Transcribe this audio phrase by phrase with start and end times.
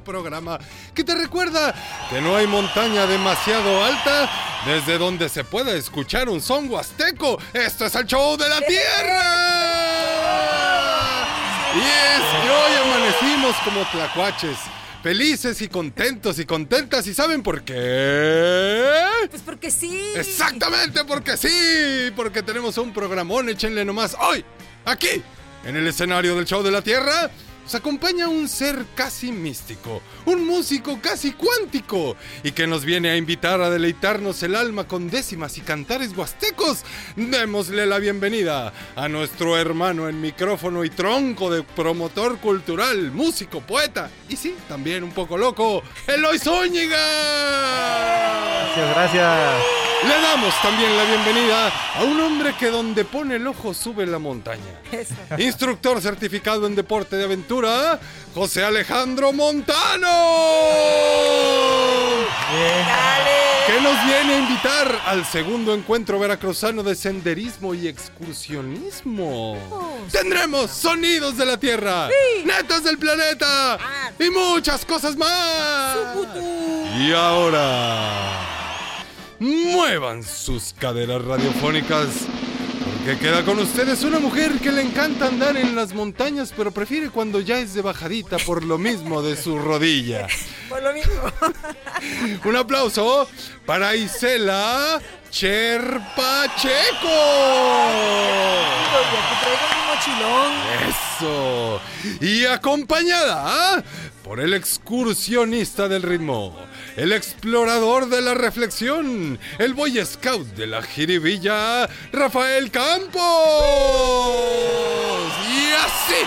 [0.00, 0.58] programa
[0.94, 1.74] que te recuerda
[2.08, 4.30] que no hay montaña demasiado alta
[4.64, 7.38] desde donde se pueda escuchar un son huasteco.
[7.52, 9.22] Esto es el show de la tierra.
[11.74, 14.58] Y es que hoy amanecimos como tlacuaches.
[15.02, 17.06] Felices y contentos y contentas.
[17.08, 19.02] ¿Y saben por qué?
[19.28, 20.12] Pues porque sí.
[20.14, 24.44] Exactamente, porque sí, porque tenemos un programón, échenle nomás hoy,
[24.84, 25.22] aquí,
[25.64, 27.30] en el escenario del show de la Tierra.
[27.72, 33.16] Nos acompaña un ser casi místico, un músico casi cuántico, y que nos viene a
[33.16, 36.84] invitar a deleitarnos el alma con décimas y cantares huastecos.
[37.16, 44.10] Démosle la bienvenida a nuestro hermano en micrófono y tronco de promotor cultural, músico, poeta,
[44.28, 46.98] y sí, también un poco loco, Eloy Zúñiga.
[48.74, 49.81] Gracias, gracias.
[50.04, 54.18] Le damos también la bienvenida a un hombre que donde pone el ojo sube la
[54.18, 54.80] montaña.
[54.90, 55.14] Eso.
[55.38, 58.00] Instructor certificado en deporte de aventura,
[58.34, 60.08] José Alejandro Montano.
[62.50, 62.86] Bien.
[62.86, 63.52] Dale.
[63.66, 69.56] Que nos viene a invitar al segundo encuentro veracruzano de senderismo y excursionismo.
[70.10, 72.08] Tendremos sonidos de la Tierra,
[72.44, 73.78] netas del planeta
[74.18, 75.96] y muchas cosas más.
[76.98, 78.61] Y ahora,
[79.42, 82.08] muevan sus caderas radiofónicas.
[83.04, 87.10] Porque queda con ustedes una mujer que le encanta andar en las montañas, pero prefiere
[87.10, 90.28] cuando ya es de bajadita por lo mismo de su rodilla.
[90.68, 91.12] Por lo mismo.
[92.46, 93.28] Un aplauso
[93.66, 96.72] para Isela Cherpacheco.
[100.88, 101.80] Eso.
[102.22, 103.84] Y acompañada
[104.24, 106.56] por el excursionista del ritmo,
[106.96, 113.22] el explorador de la reflexión, el boy scout de la jiribilla, Rafael Campos.
[115.48, 116.26] Y así,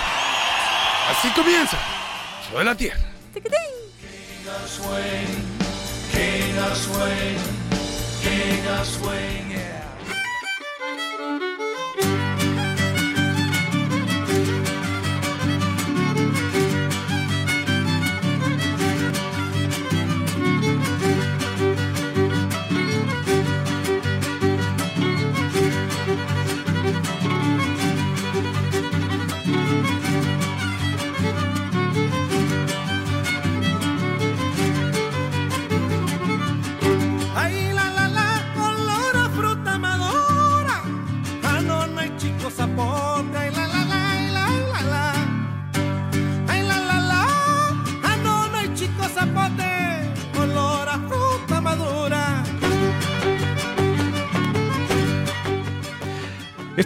[1.12, 1.78] así comienza.
[2.56, 3.00] De la Tierra.
[3.36, 3.76] Ay,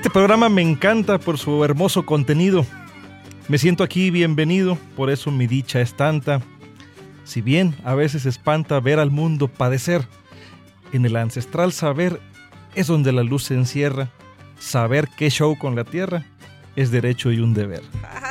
[0.10, 2.66] Este programa me encanta por su hermoso contenido.
[3.48, 6.42] Me siento aquí bienvenido, por eso mi dicha es tanta.
[7.26, 10.08] Si bien a veces espanta ver al mundo padecer,
[10.94, 12.20] en el ancestral saber
[12.74, 14.10] es donde la luz se encierra.
[14.58, 16.26] Saber qué show con la tierra
[16.76, 17.84] es derecho y un deber.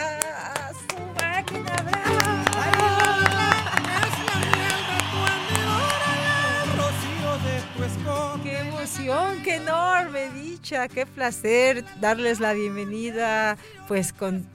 [10.69, 13.57] qué placer darles la bienvenida,
[13.87, 14.47] pues con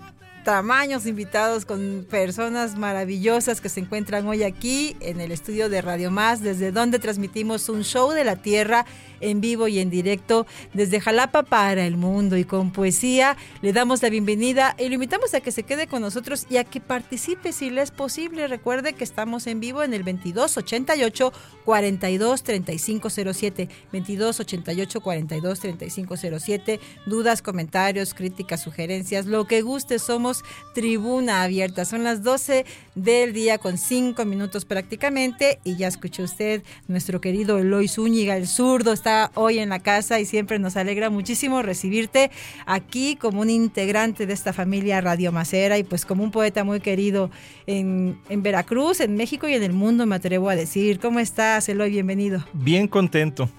[0.44, 6.12] tamaños invitados, con personas maravillosas que se encuentran hoy aquí en el estudio de Radio
[6.12, 8.86] Más, desde donde transmitimos un show de la Tierra
[9.24, 13.38] en vivo y en directo desde Jalapa para el mundo y con poesía.
[13.62, 16.64] Le damos la bienvenida y lo invitamos a que se quede con nosotros y a
[16.64, 18.48] que participe si le es posible.
[18.48, 21.34] Recuerde que estamos en vivo en el 2288
[21.66, 30.44] 42 3507 2288 42 3507 dudas, comentarios, críticas, sugerencias, lo que guste, somos
[30.74, 31.86] tribuna abierta.
[31.86, 32.66] Son las 12
[32.96, 38.48] del día con 5 minutos prácticamente y ya escuchó usted nuestro querido Eloy Zúñiga, el
[38.48, 42.31] zurdo, está hoy en la casa y siempre nos alegra muchísimo recibirte
[42.65, 46.80] aquí como un integrante de esta familia Radio Macera y pues como un poeta muy
[46.80, 47.30] querido
[47.68, 51.00] en, en Veracruz, en México y en el mundo, me atrevo a decir.
[51.00, 51.92] ¿Cómo estás, Eloy?
[51.92, 52.44] Bienvenido.
[52.54, 53.50] Bien contento.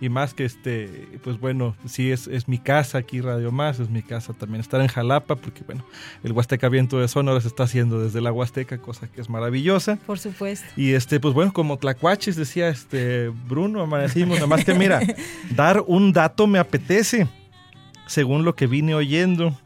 [0.00, 3.90] Y más que este, pues bueno, sí es, es mi casa aquí Radio Más, es
[3.90, 5.84] mi casa también estar en Jalapa, porque bueno,
[6.24, 9.96] el Huasteca Viento de Sonora se está haciendo desde la Huasteca, cosa que es maravillosa.
[10.06, 10.66] Por supuesto.
[10.74, 15.00] Y este, pues bueno, como tlacuaches decía este Bruno, amanecimos, nada más que mira,
[15.54, 17.28] dar un dato me apetece,
[18.06, 19.58] según lo que vine oyendo.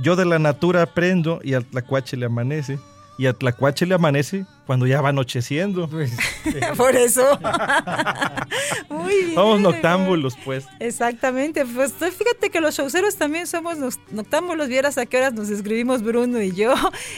[0.00, 2.80] Yo de la natura aprendo y al tlacuache le amanece,
[3.16, 5.88] y al tlacuache le amanece cuando ya va anocheciendo.
[5.88, 6.12] Pues,
[6.76, 7.38] Por eso.
[8.88, 9.34] Muy bien.
[9.34, 10.66] Somos noctámbulos, pues.
[10.78, 15.32] Exactamente, pues tú fíjate que los showceros también somos nos- noctámbulos, vieras a qué horas
[15.34, 16.74] nos escribimos Bruno y yo,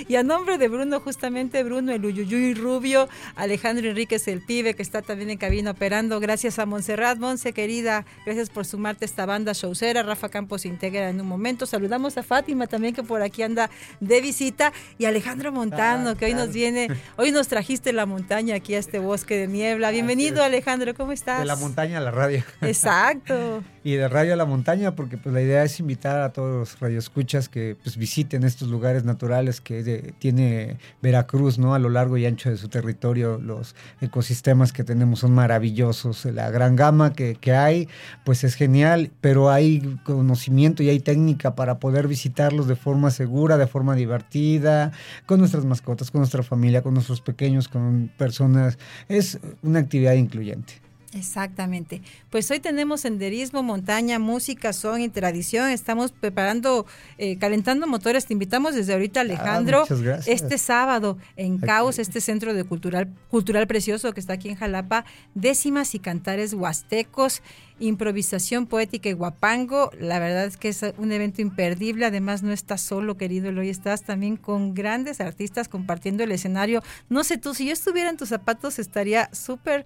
[0.08, 4.82] y a nombre de Bruno, justamente Bruno, el Uyuyuy Rubio, Alejandro Enríquez el pibe, que
[4.82, 9.26] está también en cabina operando, gracias a Montserrat, Monse querida, gracias por sumarte a esta
[9.26, 13.42] banda showcera, Rafa Campos integra en un momento, saludamos a Fátima también que por aquí
[13.42, 18.06] anda de visita, y Alejandro Montano, Ah, que hoy nos viene, hoy nos trajiste la
[18.06, 20.42] montaña aquí a este bosque de niebla, bienvenido.
[20.42, 21.40] Alejandro, ¿cómo estás?
[21.40, 22.42] de la montaña a la radio.
[22.60, 23.62] Exacto.
[23.84, 26.78] Y de radio a la montaña, porque pues la idea es invitar a todos los
[26.78, 31.74] radioescuchas que pues visiten estos lugares naturales que de- tiene Veracruz, ¿no?
[31.74, 36.48] A lo largo y ancho de su territorio, los ecosistemas que tenemos son maravillosos, la
[36.50, 37.88] gran gama que, que hay,
[38.24, 43.56] pues es genial, pero hay conocimiento y hay técnica para poder visitarlos de forma segura,
[43.56, 44.92] de forma divertida,
[45.26, 48.78] con nuestras mascotas, con nuestra familia, con nuestros pequeños, con personas.
[49.08, 50.74] Es una actividad incluyente.
[51.14, 52.00] Exactamente.
[52.30, 55.68] Pues hoy tenemos senderismo, montaña, música, son y tradición.
[55.68, 56.86] Estamos preparando,
[57.18, 58.24] eh, calentando motores.
[58.24, 59.80] Te invitamos desde ahorita, Alejandro.
[59.80, 60.42] muchas gracias.
[60.42, 61.66] Este sábado en Aquí.
[61.66, 65.04] Caos, este centro de cultural, cultural precioso que está aquí en Jalapa,
[65.34, 67.42] décimas y cantares huastecos,
[67.78, 69.90] improvisación poética y guapango.
[70.00, 72.06] La verdad es que es un evento imperdible.
[72.06, 76.82] Además, no estás solo, querido Eloy, estás también con grandes artistas compartiendo el escenario.
[77.10, 79.84] No sé tú, si yo estuviera en tus zapatos, estaría súper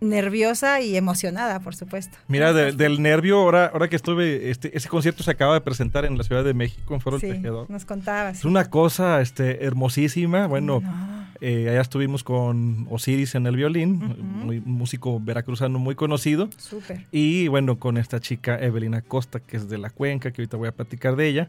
[0.00, 2.16] nerviosa y emocionada, por supuesto.
[2.28, 6.04] Mira, de- del nervio, ahora, ahora que estuve, este, ese concierto se acaba de presentar
[6.04, 7.68] en la Ciudad de México, en Foro Sí, Tejedor.
[7.70, 8.38] nos contabas.
[8.38, 10.46] Es una cosa este, hermosísima.
[10.46, 11.26] Bueno, No.
[11.40, 13.98] eh, allá estuvimos con Osiris en el violín,
[14.44, 16.48] muy- un músico veracruzano muy conocido.
[16.56, 17.04] Súper.
[17.12, 20.68] Y bueno, con esta chica Evelyn Acosta, que es de la cuenca, que ahorita voy
[20.68, 21.48] a platicar de ella.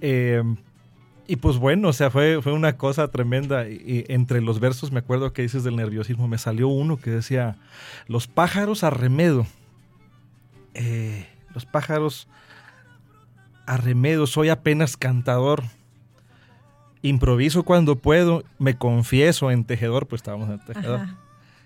[0.00, 0.42] Eh,
[1.26, 3.68] y pues bueno, o sea, fue, fue una cosa tremenda.
[3.68, 7.56] Y, entre los versos, me acuerdo que dices del nerviosismo, me salió uno que decía,
[8.06, 9.46] los pájaros a remedo.
[10.74, 12.28] Eh, los pájaros
[13.66, 15.62] a remedo, soy apenas cantador.
[17.02, 21.00] Improviso cuando puedo, me confieso en tejedor, pues estábamos en tejedor.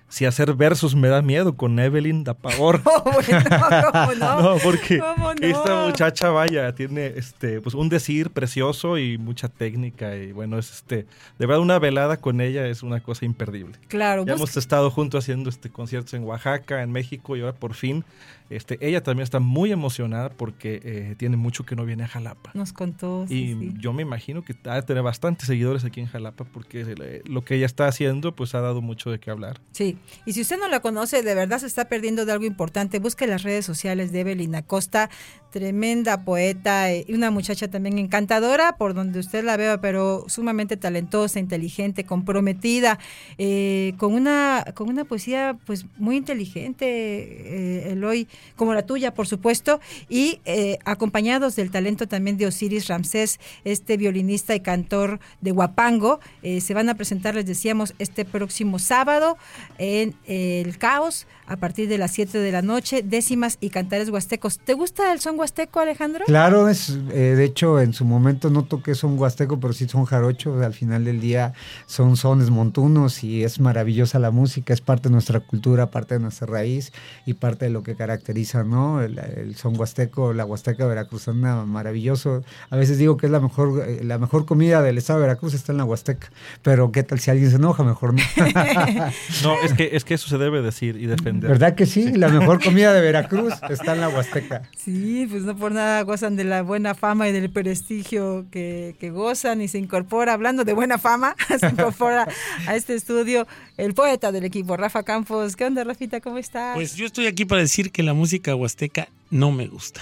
[0.08, 2.80] Si hacer versos me da miedo, con Evelyn da pavor.
[2.90, 3.44] Oh, bueno,
[3.92, 4.42] ¿cómo no?
[4.54, 5.46] No, porque ¿Cómo no?
[5.46, 10.16] esta muchacha, vaya, tiene este, pues un decir precioso y mucha técnica.
[10.16, 11.06] Y bueno, es este,
[11.38, 13.76] de verdad, una velada con ella es una cosa imperdible.
[13.88, 17.74] Claro, Ya hemos estado juntos haciendo este conciertos en Oaxaca, en México, y ahora por
[17.74, 18.04] fin,
[18.50, 22.50] este, ella también está muy emocionada porque eh, tiene mucho que no viene a Jalapa.
[22.54, 23.24] nos contó.
[23.24, 23.74] Y sí, sí.
[23.78, 27.44] yo me imagino que ha de tener bastantes seguidores aquí en Jalapa porque eh, lo
[27.44, 29.60] que ella está haciendo, pues ha dado mucho de qué hablar.
[29.72, 32.98] Sí, y si usted no la conoce, de verdad se está perdiendo de algo importante.
[32.98, 35.10] Busque las redes sociales de Evelyn Acosta,
[35.50, 40.76] tremenda poeta eh, y una muchacha también encantadora, por donde usted la vea, pero sumamente
[40.76, 42.98] talentosa, inteligente, comprometida,
[43.38, 49.26] eh, con una con una poesía pues muy inteligente, eh, Eloy, como la tuya, por
[49.26, 55.52] supuesto, y eh, acompañados del talento también de Osiris Ramsés, este violinista y cantor de
[55.52, 59.36] Huapango, eh, se van a presentar, les decíamos, este próximo sábado
[59.78, 64.58] en El Caos a partir de las 7 de la noche, décimas y cantares huastecos.
[64.58, 66.26] ¿Te gusta el son huasteco, Alejandro?
[66.26, 70.04] Claro, es, eh, de hecho en su momento no toqué son huasteco, pero sí son
[70.04, 70.62] jarochos.
[70.62, 71.54] Al final del día
[71.86, 76.20] son sones montunos y es maravillosa la música, es parte de nuestra cultura, parte de
[76.20, 76.92] nuestra raíz
[77.24, 78.27] y parte de lo que caracteriza,
[78.66, 79.02] ¿no?
[79.02, 82.44] El, el son huasteco, la huasteca veracruzana, maravilloso.
[82.70, 85.54] A veces digo que es la mejor, eh, la mejor comida del estado de Veracruz
[85.54, 86.30] está en la huasteca,
[86.62, 88.22] pero qué tal si alguien se enoja, mejor no.
[89.42, 91.50] No, es que, es que eso se debe decir y defender.
[91.50, 92.12] ¿Verdad que sí?
[92.12, 94.62] La mejor comida de Veracruz está en la huasteca.
[94.76, 99.10] Sí, pues no por nada gozan de la buena fama y del prestigio que, que
[99.10, 102.28] gozan y se incorpora, hablando de buena fama, se incorpora
[102.66, 105.56] a este estudio el poeta del equipo, Rafa Campos.
[105.56, 106.20] ¿Qué onda, Rafita?
[106.20, 106.74] ¿Cómo estás?
[106.74, 110.00] Pues yo estoy aquí para decir que la música huasteca no me gusta.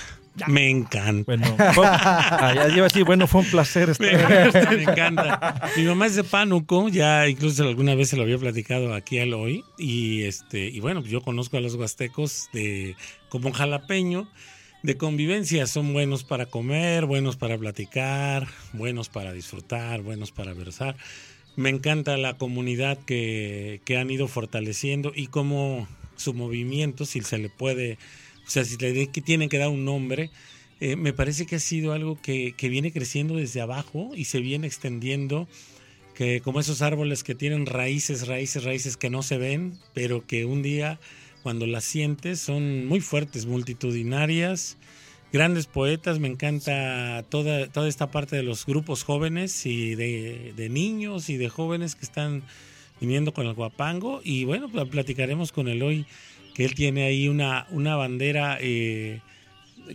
[0.49, 1.25] Me encanta.
[1.25, 4.33] Bueno, fue- ah, ya iba a decir, bueno, fue un placer Me estar.
[4.33, 5.71] encanta, me encanta.
[5.79, 9.33] Mi mamá es de Pánuco, ya incluso alguna vez se lo había platicado aquí al
[9.33, 9.65] hoy.
[9.79, 12.97] Y este, y bueno, yo conozco a los huastecos de
[13.31, 14.29] como un jalapeño
[14.83, 15.67] de convivencia.
[15.67, 20.97] Son buenos para comer, buenos para platicar, buenos para disfrutar, buenos para versar.
[21.57, 27.39] Me encanta la comunidad que, que han ido fortaleciendo y cómo su movimiento, si se
[27.39, 27.99] le puede,
[28.47, 30.31] o sea, si le que tienen que dar un nombre,
[30.81, 34.41] eh, me parece que ha sido algo que, que viene creciendo desde abajo y se
[34.41, 35.49] viene extendiendo,
[36.15, 40.45] que como esos árboles que tienen raíces, raíces, raíces que no se ven, pero que
[40.45, 40.99] un día
[41.43, 44.79] cuando las sientes son muy fuertes, multitudinarias,
[45.33, 50.69] grandes poetas, me encanta toda, toda esta parte de los grupos jóvenes y de, de
[50.69, 52.43] niños y de jóvenes que están
[53.01, 56.07] viniendo con el guapango y bueno, pues platicaremos con Eloy
[56.55, 59.21] que él tiene ahí una, una bandera eh,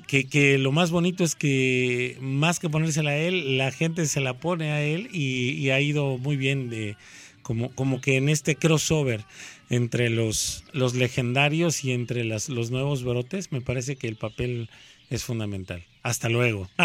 [0.08, 4.22] que, que lo más bonito es que más que ponérsela a él, la gente se
[4.22, 6.96] la pone a él y, y ha ido muy bien de
[7.42, 9.26] como, como que en este crossover
[9.70, 14.70] entre los, los legendarios y entre las, los nuevos brotes, me parece que el papel
[15.12, 15.84] es fundamental.
[16.04, 16.68] Hasta luego.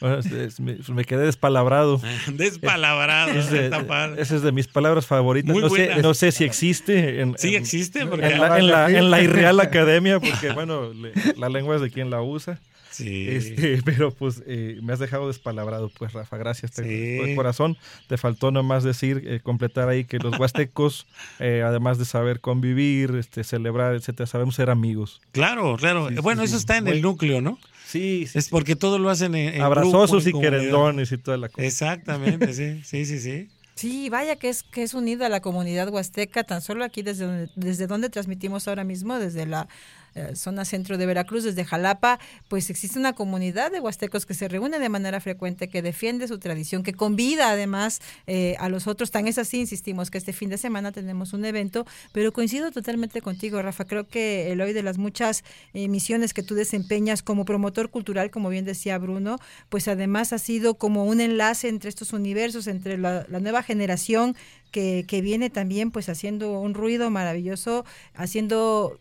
[0.00, 2.00] Bueno, es- es- me, quedé despalabrado.
[2.32, 3.30] Despalabrado.
[3.32, 3.66] Es de-
[4.18, 5.52] esa es de mis palabras favoritas.
[5.52, 7.20] Muy no, sé, no sé si existe.
[7.20, 10.92] En, Sí en- existe, porque en la, en la- en la Irreal Academia, porque bueno,
[10.92, 12.58] le- la lengua es de quien la usa.
[12.94, 13.26] Sí.
[13.28, 16.88] Este, pero pues eh, me has dejado despalabrado, pues Rafa, gracias te- Sí.
[17.28, 17.76] de corazón.
[18.06, 21.06] Te faltó nomás decir, eh, completar ahí que los huastecos,
[21.40, 25.20] eh, además de saber convivir, este, celebrar, etcétera, sabemos ser amigos.
[25.32, 26.08] Claro, claro.
[26.08, 26.46] Sí, bueno, sí.
[26.48, 27.58] eso está en el núcleo, ¿no?
[27.86, 28.38] Sí, sí.
[28.38, 31.48] Es porque todo lo hacen en, en Abrazosos grupo, en y querendones y toda la
[31.48, 31.66] cosa.
[31.66, 33.48] Exactamente, sí, sí, sí, sí.
[33.76, 37.24] Sí, vaya que es que es unida a la comunidad huasteca, tan solo aquí desde
[37.26, 39.66] donde, desde donde transmitimos ahora mismo, desde la
[40.14, 42.18] eh, zona centro de Veracruz, desde Jalapa,
[42.48, 46.38] pues existe una comunidad de huastecos que se reúne de manera frecuente, que defiende su
[46.38, 49.10] tradición, que convida además eh, a los otros.
[49.10, 53.20] Tan es así, insistimos, que este fin de semana tenemos un evento, pero coincido totalmente
[53.20, 53.84] contigo, Rafa.
[53.84, 58.30] Creo que el hoy de las muchas eh, misiones que tú desempeñas como promotor cultural,
[58.30, 62.98] como bien decía Bruno, pues además ha sido como un enlace entre estos universos, entre
[62.98, 64.36] la, la nueva generación
[64.74, 67.84] que, que viene también pues haciendo un ruido maravilloso,
[68.16, 68.98] haciendo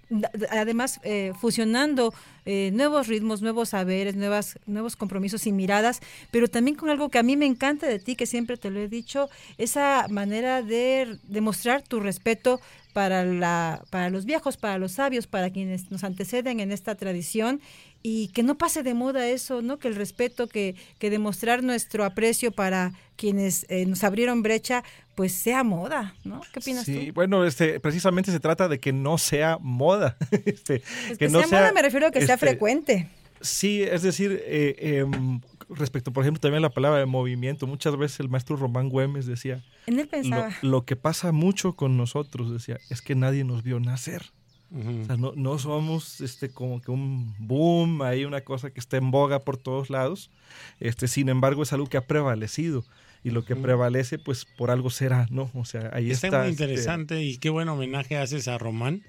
[0.51, 2.13] además eh, fusionando
[2.45, 7.17] eh, nuevos ritmos, nuevos saberes, nuevas, nuevos compromisos y miradas, pero también con algo que
[7.17, 11.17] a mí me encanta de ti, que siempre te lo he dicho, esa manera de
[11.27, 12.61] demostrar tu respeto
[12.93, 17.61] para, la, para los viejos, para los sabios, para quienes nos anteceden en esta tradición
[18.05, 19.79] y que no pase de moda eso, ¿no?
[19.79, 24.83] Que el respeto, que, que demostrar nuestro aprecio para quienes eh, nos abrieron brecha,
[25.15, 26.41] pues sea moda, ¿no?
[26.51, 27.13] ¿Qué opinas Sí, tú?
[27.13, 30.17] bueno, este, precisamente se trata de que no sea moda.
[30.45, 33.07] este, Pues que, sea, moda me refiero a que sea este, frecuente.
[33.39, 37.95] Sí, es decir, eh, em, respecto, por ejemplo, también a la palabra de movimiento, muchas
[37.98, 40.50] veces el maestro Román Güemes decía, En él lo, pensaba.
[40.62, 44.31] lo que pasa mucho con nosotros, decía, es que nadie nos vio nacer.
[44.75, 48.97] O sea, no, no somos este, como que un boom, hay una cosa que está
[48.97, 50.31] en boga por todos lados.
[50.79, 52.83] Este, sin embargo, es algo que ha prevalecido.
[53.23, 55.49] Y lo que prevalece, pues por algo será, ¿no?
[55.53, 56.39] O sea, ahí Está, está.
[56.41, 59.01] muy este, interesante y qué buen homenaje haces a Román,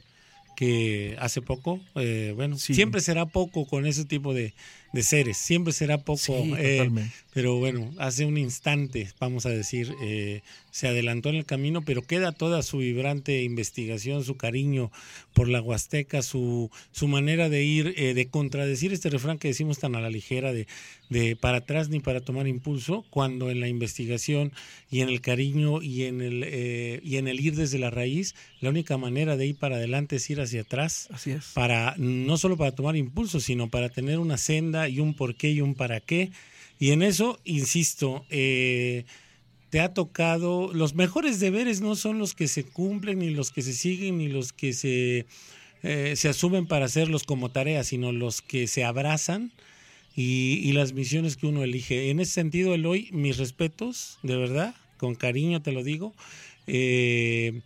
[0.57, 2.75] que hace poco, eh, bueno, Sí.
[2.75, 4.55] siempre será poco con ese tipo de,
[4.93, 7.13] de seres, siempre será poco, Sí, eh, totalmente.
[7.33, 10.43] pero bueno, hace un instante, vamos a decir, eh,
[10.75, 14.91] se adelantó en el camino, pero queda toda su vibrante investigación, su cariño
[15.33, 19.79] por la Huasteca, su, su manera de ir, eh, de contradecir este refrán que decimos
[19.79, 20.67] tan a la ligera de,
[21.11, 24.51] de para atrás ni para tomar impulso, cuando en la investigación
[24.91, 28.35] y en el cariño y en el, eh, y en el ir desde la raíz,
[28.61, 31.53] la única manera de ir para adelante es ir hacia atrás Así es.
[31.55, 35.61] para no solo para tomar impulso, sino para tener una senda y un porqué y
[35.61, 36.33] un para qué.
[36.81, 39.05] Y en eso, insisto, eh,
[39.75, 43.61] te ha tocado, los mejores deberes no son los que se cumplen, ni los que
[43.61, 45.27] se siguen, ni los que se,
[45.83, 49.51] eh, se asumen para hacerlos como tarea, sino los que se abrazan
[50.15, 52.11] y, las misiones que uno elige.
[52.11, 56.15] En ese sentido, Eloy, mis respetos, de verdad, con cariño te lo digo,
[56.69, 57.61] eh,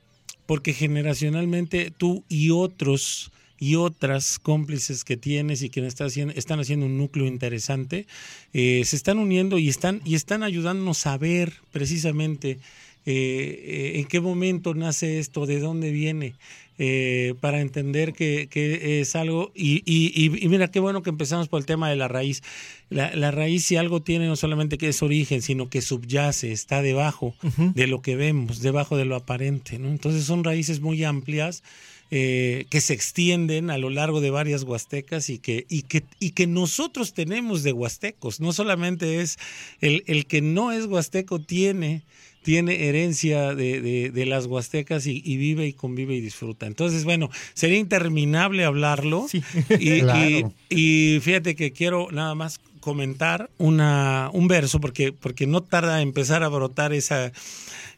[0.46, 6.60] porque generacionalmente tú y otros y otras cómplices que tienes y que están haciendo, están
[6.60, 8.06] haciendo un núcleo interesante,
[8.52, 12.58] eh, se están uniendo y están, y están ayudándonos a ver precisamente
[13.06, 16.34] eh, eh, en qué momento nace esto, de dónde viene,
[16.80, 21.48] eh, para entender que, que es algo, y, y- y- mira qué bueno que empezamos
[21.48, 22.42] por el tema de la raíz.
[22.90, 26.80] La, la raíz si algo tiene no solamente que es origen, sino que subyace, está
[26.82, 27.34] debajo
[27.74, 29.88] de lo que vemos, debajo de lo aparente, ¿no?
[29.88, 31.62] Entonces son raíces muy amplias
[32.10, 36.30] eh, que se extienden a lo largo de varias huastecas y que, y que, y
[36.30, 38.40] que nosotros tenemos de huastecos.
[38.40, 39.38] No solamente es
[39.80, 42.02] el, el que no es huasteco tiene
[42.42, 46.66] tiene herencia de, de, de las huastecas y, y, vive y convive y disfruta.
[46.66, 49.26] Entonces, bueno, sería interminable hablarlo.
[49.28, 49.42] Sí.
[49.78, 50.54] Y, Claro.
[50.70, 55.96] y, y fíjate que quiero nada más comentar una, un verso, porque, porque no tarda
[55.96, 57.32] a empezar a brotar esa,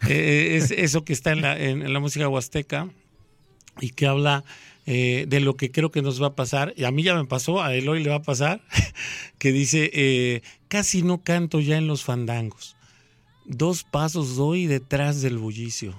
[0.08, 2.88] eh, es, eso que está en la, en, en la música huasteca
[3.80, 4.44] y que habla
[4.86, 6.74] eh, de lo que creo que nos va a pasar.
[6.76, 8.60] Y a mí ya me pasó, a Eloy le va a pasar,
[9.38, 12.76] que dice, eh, casi no canto ya en los fandangos.
[13.44, 15.94] Dos pasos doy detrás del bullicio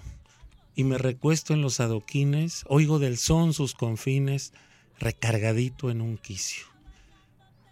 [0.75, 4.53] y me recuesto en los adoquines, oigo del son sus confines,
[4.99, 6.65] recargadito en un quicio.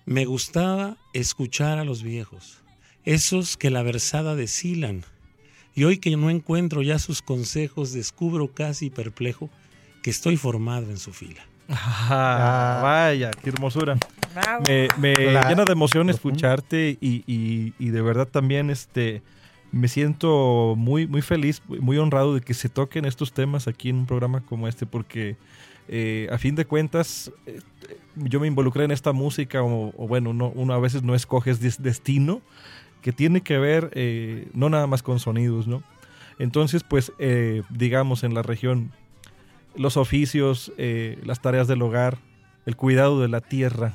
[0.06, 2.60] Me gustaba escuchar a los viejos,
[3.06, 5.06] esos que la versada deshilan,
[5.76, 9.50] y hoy que no encuentro ya sus consejos, descubro casi perplejo
[10.02, 11.42] que estoy formado en su fila.
[11.70, 13.98] Ah, vaya, qué hermosura.
[14.34, 14.64] Bravo.
[14.98, 19.22] Me, llena de emoción escucharte y, y- y de verdad también este
[19.72, 23.98] me siento muy muy feliz, muy honrado de que se toquen estos temas aquí en
[23.98, 25.36] un programa como este porque
[25.88, 27.60] eh, a fin de cuentas eh,
[28.16, 31.52] yo me involucré en esta música o, o bueno, uno, uno a veces no escoge
[31.52, 32.42] es des- destino
[33.02, 35.82] que tiene que ver eh, no nada más con sonidos, ¿no?
[36.38, 38.92] Entonces, pues, eh, digamos, en la región,
[39.80, 42.18] los oficios, eh, las tareas del hogar,
[42.66, 43.94] el cuidado de la tierra,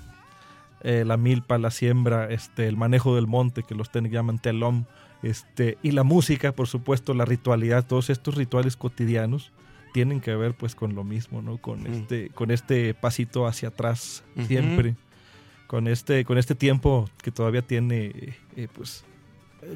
[0.83, 4.87] eh, la milpa, la siembra, este, el manejo del monte, que los ten- llaman telón,
[5.23, 9.53] este, y la música, por supuesto, la ritualidad, todos estos rituales cotidianos
[9.93, 11.59] tienen que ver pues con lo mismo, ¿no?
[11.59, 11.93] Con Ujú.
[11.93, 14.97] este, con este pasito hacia atrás siempre,
[15.69, 19.05] con este, con este tiempo que todavía tiene eh, pues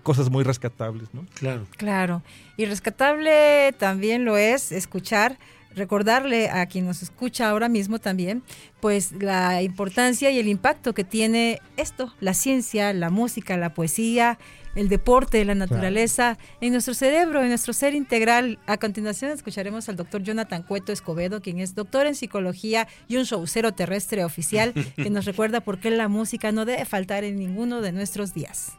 [0.02, 1.24] cosas muy rescatables, ¿no?
[1.34, 1.66] Claro.
[1.76, 2.22] Claro.
[2.58, 5.38] Y rescatable también lo es escuchar,
[5.78, 8.42] recordarle a quien nos escucha ahora mismo también,
[8.80, 14.38] pues la importancia y el impacto que tiene esto, la ciencia, la música, la poesía,
[14.75, 18.58] el deporte, la naturaleza, en nuestro cerebro, en nuestro ser integral.
[18.66, 23.25] A continuación escucharemos al doctor Jonathan Cueto Escobedo, quien es doctor en psicología y un
[23.25, 27.80] showcero terrestre oficial, que nos recuerda por qué la música no debe faltar en ninguno
[27.80, 28.73] de nuestros días.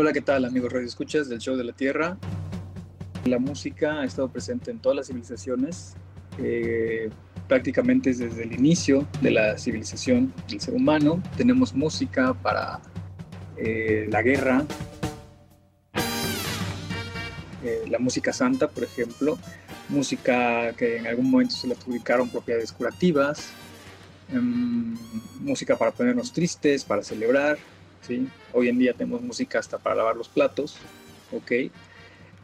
[0.00, 2.16] Hola, ¿qué tal amigos Radio Escuchas del Show de la Tierra?
[3.24, 5.96] La música ha estado presente en todas las civilizaciones,
[6.38, 7.10] eh,
[7.48, 11.20] prácticamente desde el inicio de la civilización del ser humano.
[11.36, 12.78] Tenemos música para
[13.56, 14.64] eh, la guerra,
[17.64, 19.36] eh, la música santa, por ejemplo,
[19.88, 23.48] música que en algún momento se le adjudicaron propiedades curativas,
[24.32, 24.94] em,
[25.40, 27.58] música para ponernos tristes, para celebrar,
[28.02, 28.28] ¿sí?
[28.52, 30.76] Hoy en día tenemos música hasta para lavar los platos,
[31.32, 31.72] ¿ok?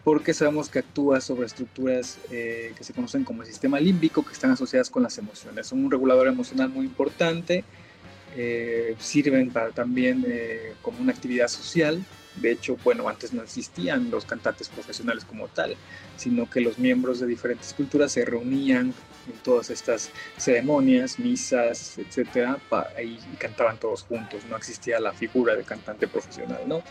[0.03, 4.33] Porque sabemos que actúa sobre estructuras eh, que se conocen como el sistema límbico, que
[4.33, 5.67] están asociadas con las emociones.
[5.67, 7.65] Son un regulador emocional muy importante,
[8.37, 12.05] eh, sirven para también eh, como una actividad social.
[12.37, 15.77] De hecho, bueno, antes no existían los cantantes profesionales como tal,
[16.17, 18.93] sino que los miembros de diferentes culturas se reunían
[19.27, 22.59] en todas estas ceremonias, misas, etcétera,
[23.03, 26.83] y cantaban todos juntos, no existía la figura de cantante profesional, ¿no?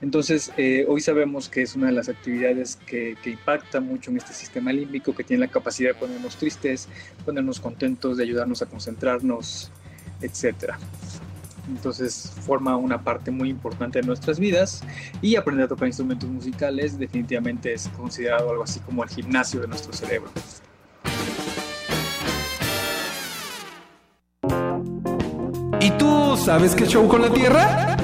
[0.00, 4.16] Entonces, eh, hoy sabemos que es una de las actividades que, que impacta mucho en
[4.16, 6.88] este sistema límbico, que tiene la capacidad de ponernos tristes,
[7.24, 9.70] ponernos contentos, de ayudarnos a concentrarnos,
[10.22, 10.78] etcétera.
[11.68, 14.82] Entonces forma una parte muy importante de nuestras vidas
[15.22, 19.68] y aprender a tocar instrumentos musicales definitivamente es considerado algo así como el gimnasio de
[19.68, 20.30] nuestro cerebro.
[26.00, 27.96] Tú sabes qué show con la Tierra?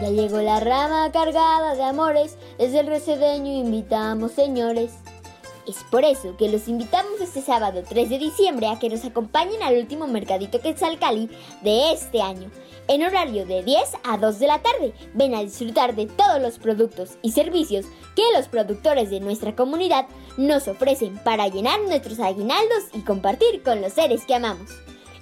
[0.00, 4.92] Ya llegó la rama cargada de amores, desde el recedeño invitamos señores.
[5.66, 9.62] Es por eso que los invitamos este sábado 3 de diciembre a que nos acompañen
[9.62, 11.28] al último mercadito Quetzalcali
[11.60, 12.50] de este año,
[12.88, 14.92] en horario de 10 a 2 de la tarde.
[15.14, 20.06] Ven a disfrutar de todos los productos y servicios que los productores de nuestra comunidad
[20.36, 24.70] nos ofrecen para llenar nuestros aguinaldos y compartir con los seres que amamos.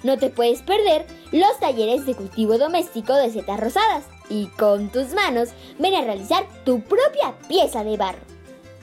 [0.03, 5.15] No te puedes perder los talleres de cultivo doméstico de setas rosadas y con tus
[5.15, 8.21] manos ven a realizar tu propia pieza de barro.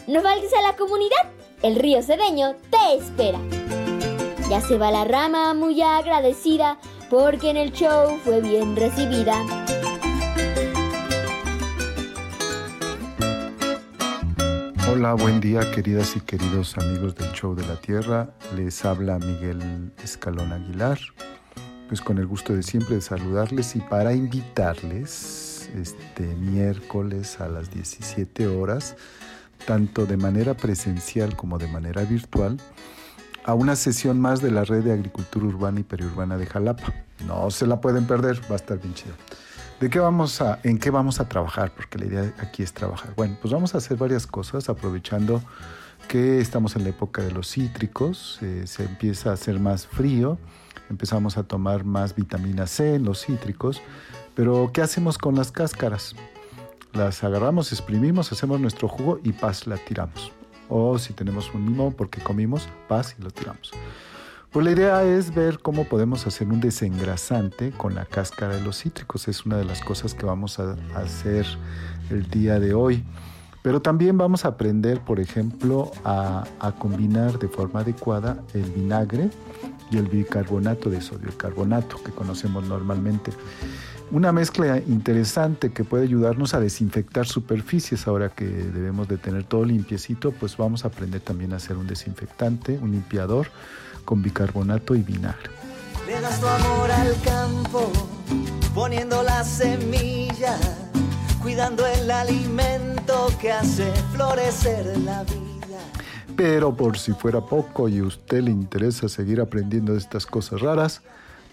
[0.08, 3.40] No faltes a la comunidad, el río Cedeño te espera.
[4.50, 6.78] Ya se va la rama muy agradecida
[7.14, 9.36] porque en el show fue bien recibida.
[14.92, 18.32] Hola, buen día queridas y queridos amigos del Show de la Tierra.
[18.56, 20.98] Les habla Miguel Escalón Aguilar.
[21.88, 27.70] Pues con el gusto de siempre de saludarles y para invitarles este miércoles a las
[27.70, 28.96] 17 horas,
[29.68, 32.58] tanto de manera presencial como de manera virtual,
[33.46, 36.94] a una sesión más de la Red de Agricultura Urbana y Periurbana de Jalapa.
[37.28, 39.14] No se la pueden perder, va a estar bien chido.
[39.80, 41.74] ¿De qué vamos a, en qué vamos a trabajar?
[41.76, 43.14] Porque la idea aquí es trabajar.
[43.16, 45.42] Bueno, pues vamos a hacer varias cosas aprovechando
[46.08, 50.38] que estamos en la época de los cítricos, eh, se empieza a hacer más frío,
[50.90, 53.82] empezamos a tomar más vitamina C en los cítricos,
[54.36, 56.16] pero ¿qué hacemos con las cáscaras?
[56.92, 60.32] Las agarramos, exprimimos, hacemos nuestro jugo y paz, la tiramos.
[60.76, 63.70] O si tenemos un limón porque comimos, paz y lo tiramos.
[64.52, 68.82] Pues la idea es ver cómo podemos hacer un desengrasante con la cáscara de los
[68.82, 69.28] cítricos.
[69.28, 71.46] Es una de las cosas que vamos a hacer
[72.10, 73.04] el día de hoy.
[73.62, 79.30] Pero también vamos a aprender, por ejemplo, a, a combinar de forma adecuada el vinagre
[79.94, 83.32] y el bicarbonato de sodio, el carbonato que conocemos normalmente.
[84.12, 88.08] Una mezcla interesante que puede ayudarnos a desinfectar superficies.
[88.08, 91.88] Ahora que debemos de tener todo limpiecito, pues vamos a aprender también a hacer un
[91.88, 93.48] desinfectante, un limpiador
[94.06, 95.50] con bicarbonato y vinagre.
[96.06, 97.92] Le tu amor al campo,
[98.76, 100.58] poniendo la semilla,
[101.42, 105.53] cuidando el alimento que hace florecer la vida.
[106.36, 110.62] Pero por si fuera poco y a usted le interesa seguir aprendiendo de estas cosas
[110.62, 111.02] raras,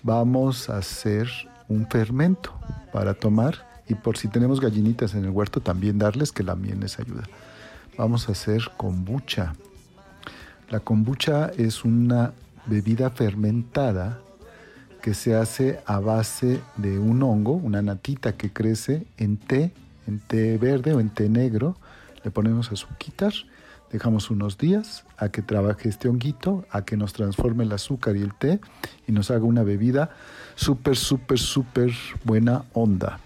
[0.03, 1.29] vamos a hacer
[1.69, 2.53] un fermento
[2.93, 6.81] para tomar y por si tenemos gallinitas en el huerto también darles que la miel
[6.81, 7.25] les ayuda.
[7.99, 9.55] Vamos a hacer kombucha.
[10.71, 12.33] La kombucha es una
[12.67, 14.21] bebida fermentada
[15.03, 19.73] que se hace a base de un hongo, una natita que crece en té,
[20.07, 21.77] en té verde o en té negro.
[22.23, 23.33] Le ponemos azuquitar,
[23.93, 28.23] dejamos unos días a que trabaje este honguito, a que nos transforme el azúcar y
[28.23, 28.61] el té
[29.07, 30.11] y nos haga una bebida
[30.55, 31.93] súper, súper, súper
[32.25, 33.19] buena onda.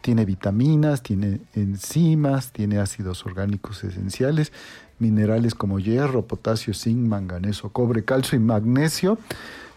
[0.00, 4.52] Tiene vitaminas, tiene enzimas, tiene ácidos orgánicos esenciales,
[4.98, 9.18] minerales como hierro, potasio, zinc, manganeso, cobre, calcio y magnesio,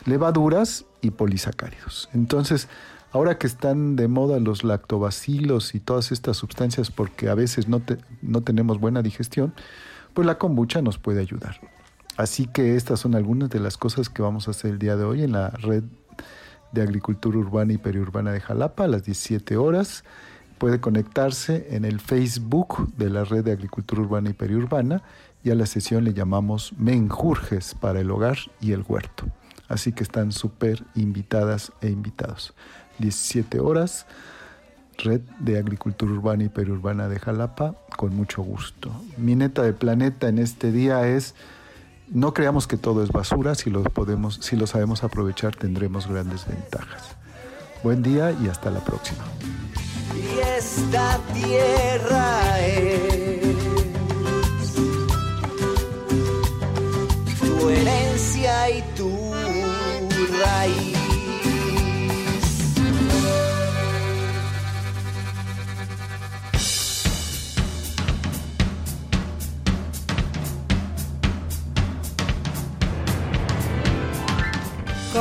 [0.06, 2.10] levaduras y polisacáridos.
[2.13, 2.67] Entonces,
[3.12, 7.80] ahora que están de moda los lactobacilos y todas estas sustancias porque a veces no,
[7.82, 9.54] te- no tenemos buena digestión,
[10.13, 11.60] pues la kombucha nos puede ayudar.
[12.17, 15.04] Así que estas son algunas de las cosas que vamos a hacer el día de
[15.04, 15.84] hoy en la red
[16.71, 20.04] de agricultura urbana y periurbana de Jalapa a las 17 horas.
[20.58, 25.02] Puede conectarse en el Facebook de la red de agricultura urbana y periurbana
[25.43, 29.26] y a la sesión le llamamos Menjurjes para el hogar y el huerto.
[29.67, 32.54] Así que están súper invitadas e invitados.
[33.00, 34.06] 17 horas,
[34.97, 38.91] red de agricultura urbana y periurbana de Jalapa, con mucho gusto.
[39.17, 41.36] Mi neta de planeta en este día es
[42.10, 47.15] no creamos que todo es basura, si lo sabemos aprovechar tendremos grandes ventajas.
[47.84, 49.23] Buen día y hasta la próxima.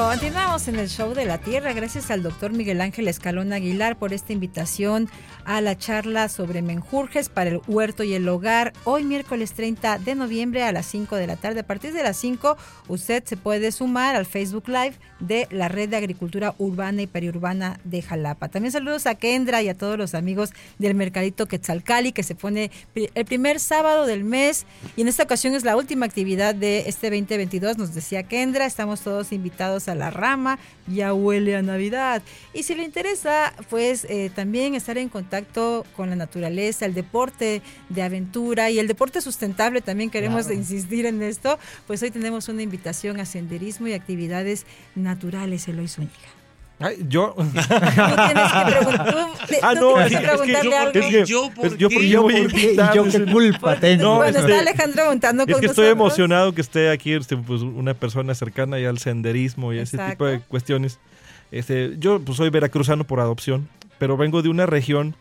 [0.01, 1.75] Continuamos en el show de la Tierra.
[1.75, 5.11] Gracias al doctor Miguel Ángel Escalón Aguilar por esta invitación
[5.45, 8.73] a la charla sobre menjurjes para el huerto y el hogar.
[8.85, 11.61] Hoy miércoles 30 de noviembre a las 5 de la tarde.
[11.61, 12.57] A partir de las 5
[12.89, 17.79] usted se puede sumar al Facebook Live de la Red de Agricultura Urbana y Periurbana
[17.85, 18.49] de Jalapa.
[18.49, 22.71] También saludos a Kendra y a todos los amigos del Mercadito Quetzalcali que se pone
[22.95, 24.65] el primer sábado del mes
[24.97, 27.77] y en esta ocasión es la última actividad de este 2022.
[27.77, 32.23] Nos decía Kendra, estamos todos invitados a la rama, ya huele a Navidad.
[32.55, 37.63] Y si le interesa, pues eh, también estar en contacto con la naturaleza, el deporte
[37.89, 40.59] de aventura y el deporte sustentable, también queremos Claro.
[40.59, 46.40] insistir en esto, pues hoy tenemos una invitación a senderismo y actividades naturales, Eloy Zúñiga.
[46.83, 47.35] Ay, yo.
[47.37, 49.11] Tú tienes que preguntar.
[49.13, 50.99] tú- tú Ah, no, tienes es que que- preguntarle algo.
[51.01, 51.95] es que- ¿Yo por es- yo qué?
[51.97, 54.03] por- yo voy a ¿Y invitar, yo es qué culpa tengo?
[54.03, 56.01] No, bueno, este- está Alejandro montando Es con que estoy nosotros.
[56.07, 60.13] emocionado que esté aquí este, pues, una persona cercana ya al senderismo y ese Exacto.
[60.13, 60.99] tipo de cuestiones.
[61.53, 65.15] Este, yo pues, soy veracruzano por adopción, pero vengo de una región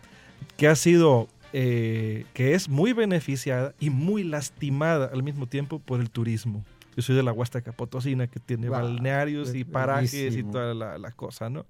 [0.56, 6.00] que ha sido, eh, que es muy beneficiada y muy lastimada al mismo tiempo por
[6.00, 6.63] el turismo.
[6.99, 11.12] Yo soy de la Huasteca Potosina, que tiene balnearios y parajes y toda la, la
[11.12, 11.65] cosa, ¿no?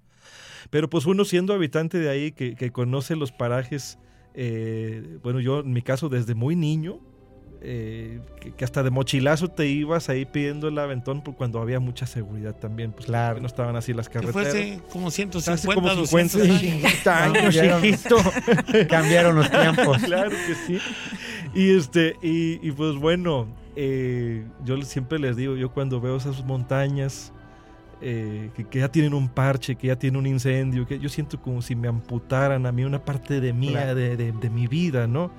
[0.72, 4.00] Pero pues uno siendo habitante de ahí, que, que conoce los parajes,
[4.34, 7.00] eh, bueno, yo en mi caso desde muy niño,
[7.62, 11.80] eh, que, que hasta de mochilazo te ibas ahí pidiendo el aventón por cuando había
[11.80, 12.92] mucha seguridad también.
[12.94, 13.40] Pues claro.
[13.42, 14.50] No estaban así las Que carreteras.
[14.52, 17.58] fue hace como 150, Hace como 200 50 años.
[17.58, 18.04] años,
[18.90, 19.98] Cambiaron- los tiempos.
[20.04, 20.80] claro que sí.
[21.54, 23.48] Y este, y, y pues bueno,
[23.82, 27.32] eh, yo siempre les digo, yo cuando veo esas montañas
[28.02, 31.42] eh, que, que ya tienen un parche, que ya tienen un incendio, que yo siento
[31.42, 33.96] como si me amputaran a mí una parte de mía, Claro.
[33.96, 35.32] de, de- de mi vida, ¿no?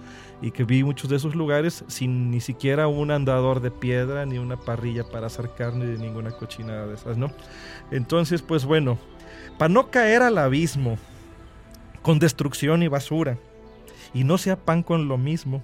[0.43, 4.39] Y que vi muchos de esos lugares sin ni siquiera un andador de piedra, ni
[4.39, 7.31] una parrilla para hacer carne, ni ninguna cochinada de esas, ¿no?
[7.91, 8.99] Entonces, pues bueno,
[9.59, 10.97] para no caer al abismo
[12.03, 13.37] con destrucción y basura,
[14.15, 15.63] y no sea pan con lo mismo,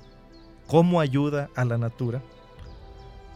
[0.66, 2.20] ¿cómo ayuda a la natura?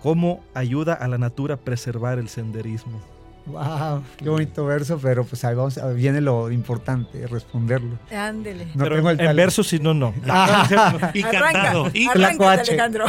[0.02, 3.00] ¿Cómo ayuda a la natura a preservar el senderismo?
[3.46, 7.98] Wow, qué bonito verso, pero pues ahí vamos, viene lo importante, responderlo.
[8.14, 8.66] Ándele.
[8.74, 10.14] No Pero tengo el en verso, si no, no.
[10.28, 11.10] Ah.
[11.14, 11.90] Y Arranca, cantado.
[11.92, 12.72] Y Tlacuache.
[12.72, 13.06] Alejandro.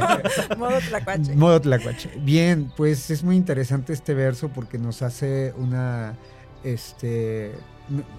[0.56, 1.34] Modo tlacuache.
[1.34, 2.10] Modo tlacuache.
[2.20, 6.14] Bien, pues es muy interesante este verso porque nos hace una,
[6.64, 7.52] este,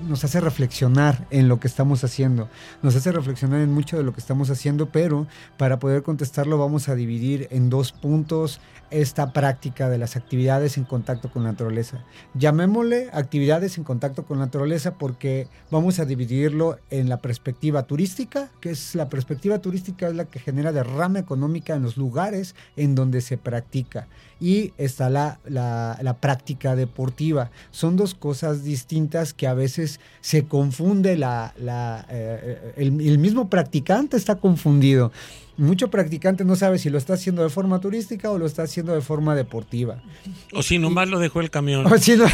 [0.08, 2.50] nos hace reflexionar en lo que estamos haciendo.
[2.82, 6.90] Nos hace reflexionar en mucho de lo que estamos haciendo, pero para poder contestarlo vamos
[6.90, 8.60] a dividir en dos puntos
[8.92, 12.04] esta práctica de las actividades en contacto con la naturaleza.
[12.36, 18.52] Llamémosle actividades en contacto con la naturaleza porque vamos a dividirlo en la perspectiva turística,
[18.62, 22.94] que es la perspectiva turística es la que genera derrama económica en los lugares en
[22.94, 24.08] donde se practica.
[24.40, 27.50] Y está la, la- la práctica deportiva.
[27.72, 33.49] Son dos cosas distintas que a veces se confunde la, la, eh, el, el mismo
[33.49, 35.12] practicante está confundido.
[35.56, 38.94] Mucho practicante no sabe si lo está haciendo de forma turística o lo está haciendo
[38.94, 40.02] de forma deportiva.
[40.52, 41.86] O si nomás lo dejó el camión.
[41.86, 42.26] O si, no-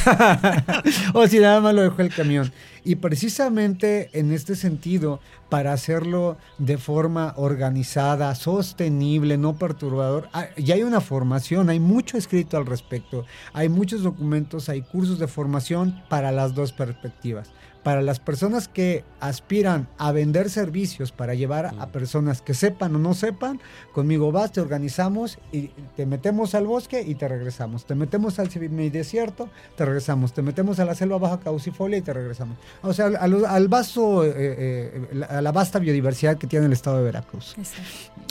[1.14, 2.52] o si nada más lo dejó el camión.
[2.86, 10.76] Y precisamente en este sentido, para hacerlo de forma organizada, sostenible, no perturbador, ah, ya
[10.76, 16.02] hay una formación, hay mucho escrito al respecto, hay muchos documentos, hay cursos de formación
[16.08, 17.50] para las dos perspectivas.
[17.84, 23.00] Para las personas que aspiran a vender servicios para llevar a personas que sepan o
[23.00, 23.60] no sepan,
[23.94, 27.86] conmigo vas, te organizamos y te metemos al bosque y te regresamos.
[27.86, 30.34] Te metemos al desierto, te regresamos.
[30.34, 32.58] Te metemos a la selva baja caucifolia y te regresamos.
[32.82, 36.98] O sea, al, al vasto, eh, eh, a la vasta biodiversidad que tiene el estado
[36.98, 37.56] de Veracruz.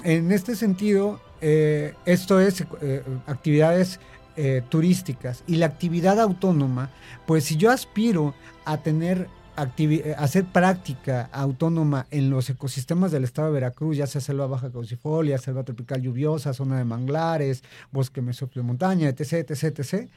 [0.04, 4.00] En este sentido, eh, esto es eh, actividades
[4.36, 6.90] eh, turísticas y la actividad autónoma,
[7.26, 8.34] pues si yo aspiro
[8.64, 9.28] a tener
[10.16, 15.38] hacer práctica autónoma en los ecosistemas del estado de Veracruz, ya sea selva baja caucifolia,
[15.38, 20.08] selva tropical lluviosa, zona de manglares, bosque mesófilo de montaña, etc., etc., etc.,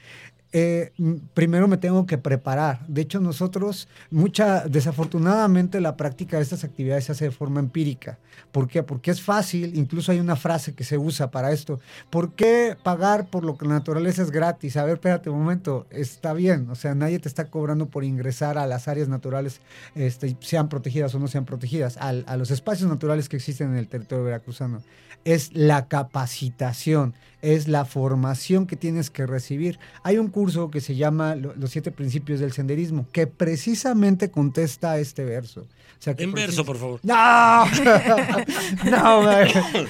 [0.53, 0.91] eh,
[1.33, 2.85] primero me tengo que preparar.
[2.87, 8.19] De hecho, nosotros, mucha, desafortunadamente, la práctica de estas actividades se hace de forma empírica.
[8.51, 8.83] ¿Por qué?
[8.83, 11.79] Porque es fácil, incluso hay una frase que se usa para esto.
[12.09, 14.75] ¿Por qué pagar por lo que la naturaleza es gratis?
[14.77, 18.57] A ver, espérate un momento, está bien, o sea, nadie te está cobrando por ingresar
[18.57, 19.61] a las áreas naturales,
[19.95, 23.77] este, sean protegidas o no sean protegidas, al- a los espacios naturales que existen en
[23.77, 24.81] el territorio veracruzano.
[25.23, 29.79] Es la capacitación, es la formación que tienes que recibir.
[30.03, 34.91] Hay un curso que se llama Lo- Los siete principios del senderismo, que precisamente contesta
[34.91, 35.61] a este verso.
[35.61, 36.99] O sea, que En verso, por favor.
[37.03, 37.65] ¡No!
[38.89, 39.47] no, man,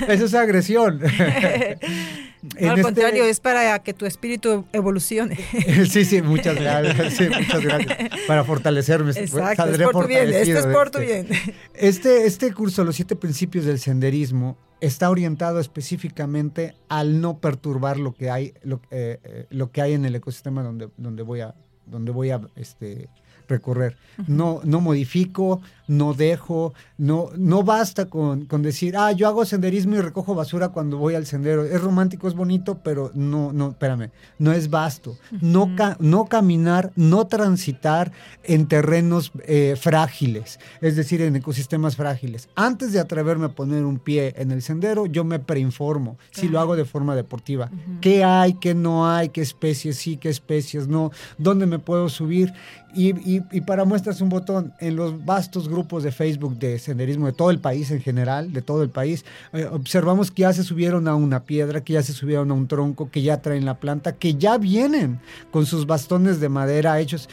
[0.08, 1.00] eso es agresión.
[2.58, 5.38] En al este- contrario, es para que tu espíritu evolucione.
[5.90, 7.14] Sí, sí, muchas gracias.
[7.14, 7.98] sí, muchas gracias.
[8.28, 9.12] Para fortalecerme.
[9.12, 11.24] Exacto, es por tu bien, este es por tu este.
[11.24, 11.28] bien.
[11.76, 18.14] Este, este curso, Los siete principios del senderismo, está orientado específicamente al no perturbar lo
[18.14, 21.54] que hay, lo, eh, eh, lo que hay en el ecosistema donde, donde voy a,
[21.86, 23.08] donde voy a este,
[23.52, 23.96] recorrer.
[24.28, 29.96] No, no modifico, no dejo, no, no basta con, con decir, ah, yo hago senderismo
[29.96, 31.64] y recojo basura cuando voy al sendero.
[31.66, 35.18] Es romántico, es bonito, pero no, no, espérame, no es vasto.
[35.42, 38.12] no, ca- no caminar, no transitar
[38.44, 42.48] en terrenos eh, frágiles, es decir, en ecosistemas frágiles.
[42.56, 46.60] Antes de atreverme a poner un pie en el sendero, yo me preinformo si lo
[46.60, 47.70] hago de forma deportiva.
[48.02, 52.54] ¿Qué hay, qué no hay, qué especies sí, qué especies no, dónde me puedo subir?
[52.94, 57.26] Y, y- y para muestras un botón, en los vastos grupos de Facebook de senderismo
[57.28, 59.24] de todo el país en general, de todo el país,
[59.54, 62.68] eh, observamos que ya se subieron a una piedra, que ya se subieron a un
[62.68, 65.20] tronco, que ya traen la planta, que ya vienen
[65.52, 67.30] con sus bastones de madera hechos.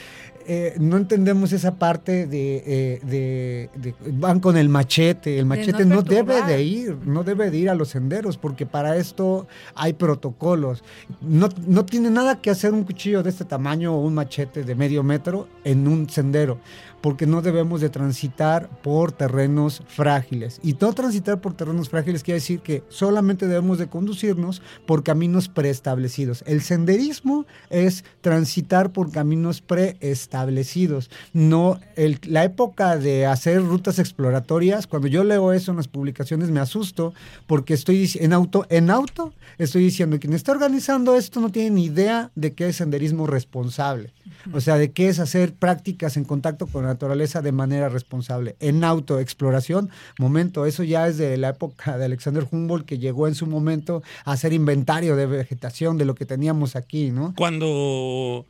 [0.50, 5.38] Eh, no entendemos esa parte de, eh, de- de- van con el machete.
[5.38, 8.96] El machete no, debe de ir, no debe de ir a los senderos, porque para
[8.96, 10.82] esto hay protocolos.
[11.20, 14.74] No, no tiene nada que hacer un cuchillo de este tamaño o un machete de
[14.74, 16.58] medio metro en un sendero.
[17.00, 20.60] Porque no debemos de transitar por terrenos frágiles.
[20.62, 25.48] Y no transitar por terrenos frágiles quiere decir que solamente debemos de conducirnos por caminos
[25.48, 26.42] preestablecidos.
[26.46, 31.10] El senderismo es transitar por caminos preestablecidos.
[31.32, 36.50] No, el- la época de hacer rutas exploratorias, cuando yo leo eso en las publicaciones
[36.50, 37.14] me asusto
[37.46, 41.84] porque estoy en auto, en auto estoy diciendo quien está organizando esto no tiene ni
[41.86, 44.12] idea de qué es senderismo responsable.
[44.52, 48.56] O sea, de qué es hacer prácticas en contacto con naturaleza de manera responsable.
[48.60, 53.34] En autoexploración, momento, eso ya es de la época de Alexander Humboldt que llegó en
[53.34, 57.34] su momento a hacer inventario de vegetación de lo que teníamos aquí, ¿no?
[57.36, 58.46] Cuando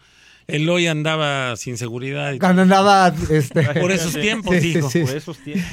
[0.47, 2.33] Eloy andaba sin seguridad.
[2.33, 4.91] y- Cuando andaba este, Por esos tiempos, Sí, sí, digo.
[4.91, 5.01] sí.
[5.03, 5.67] Por esos tiempos.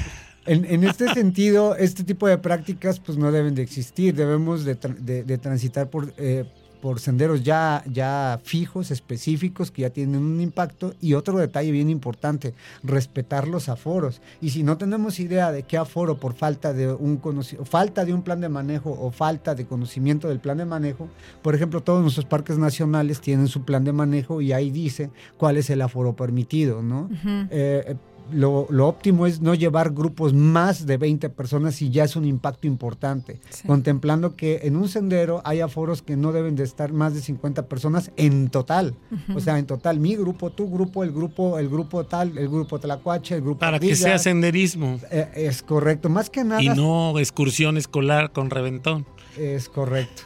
[0.47, 4.79] En, en este sentido, este tipo de prácticas pues no deben de existir, debemos de,
[4.79, 6.45] tra- de- de transitar por, eh,
[6.85, 10.93] por senderos ya, ya fijos, específicos, que ya tienen un impacto.
[11.01, 14.21] Y otro detalle bien importante, respetar los aforos.
[14.39, 17.19] Y si no tenemos idea de qué aforo por falta de un
[17.63, 21.09] falta de un plan de manejo o falta de conocimiento del plan de manejo,
[21.41, 25.57] por ejemplo, todos nuestros parques nacionales tienen su plan de manejo y ahí dice cuál
[25.57, 27.09] es el aforo permitido, ¿no?
[27.49, 27.95] Eh,
[28.31, 32.25] lo, lo óptimo es no llevar grupos más de 20 personas y ya es un
[32.25, 33.67] impacto importante, Sí.
[33.67, 37.67] contemplando que en un sendero hay aforos que no deben de estar más de 50
[37.67, 38.95] personas en total.
[39.35, 42.79] O sea, en total, mi grupo, tu grupo, el grupo, el grupo tal, el grupo
[42.79, 47.17] Tlacuache, el grupo Para que sea senderismo Eh, es correcto, más que nada y no
[47.19, 49.05] excursión escolar con reventón.
[49.37, 50.23] es correcto.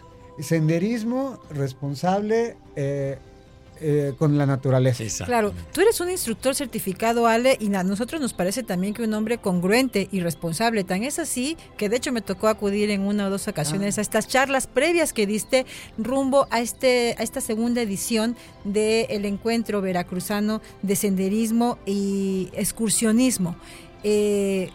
[0.54, 3.18] Senderismo responsable eh,
[3.82, 5.26] eh, con la naturaleza.
[5.26, 9.14] Claro, tú eres un instructor certificado, Ale, y a nosotros nos parece también que un
[9.14, 10.84] hombre congruente y responsable.
[10.84, 14.02] Tan es así que de hecho me tocó acudir en una o dos ocasiones a
[14.02, 15.66] estas charlas previas que diste
[15.98, 23.56] rumbo a, este, a esta segunda edición del encuentro veracruzano de senderismo y excursionismo.
[24.04, 24.70] Eh,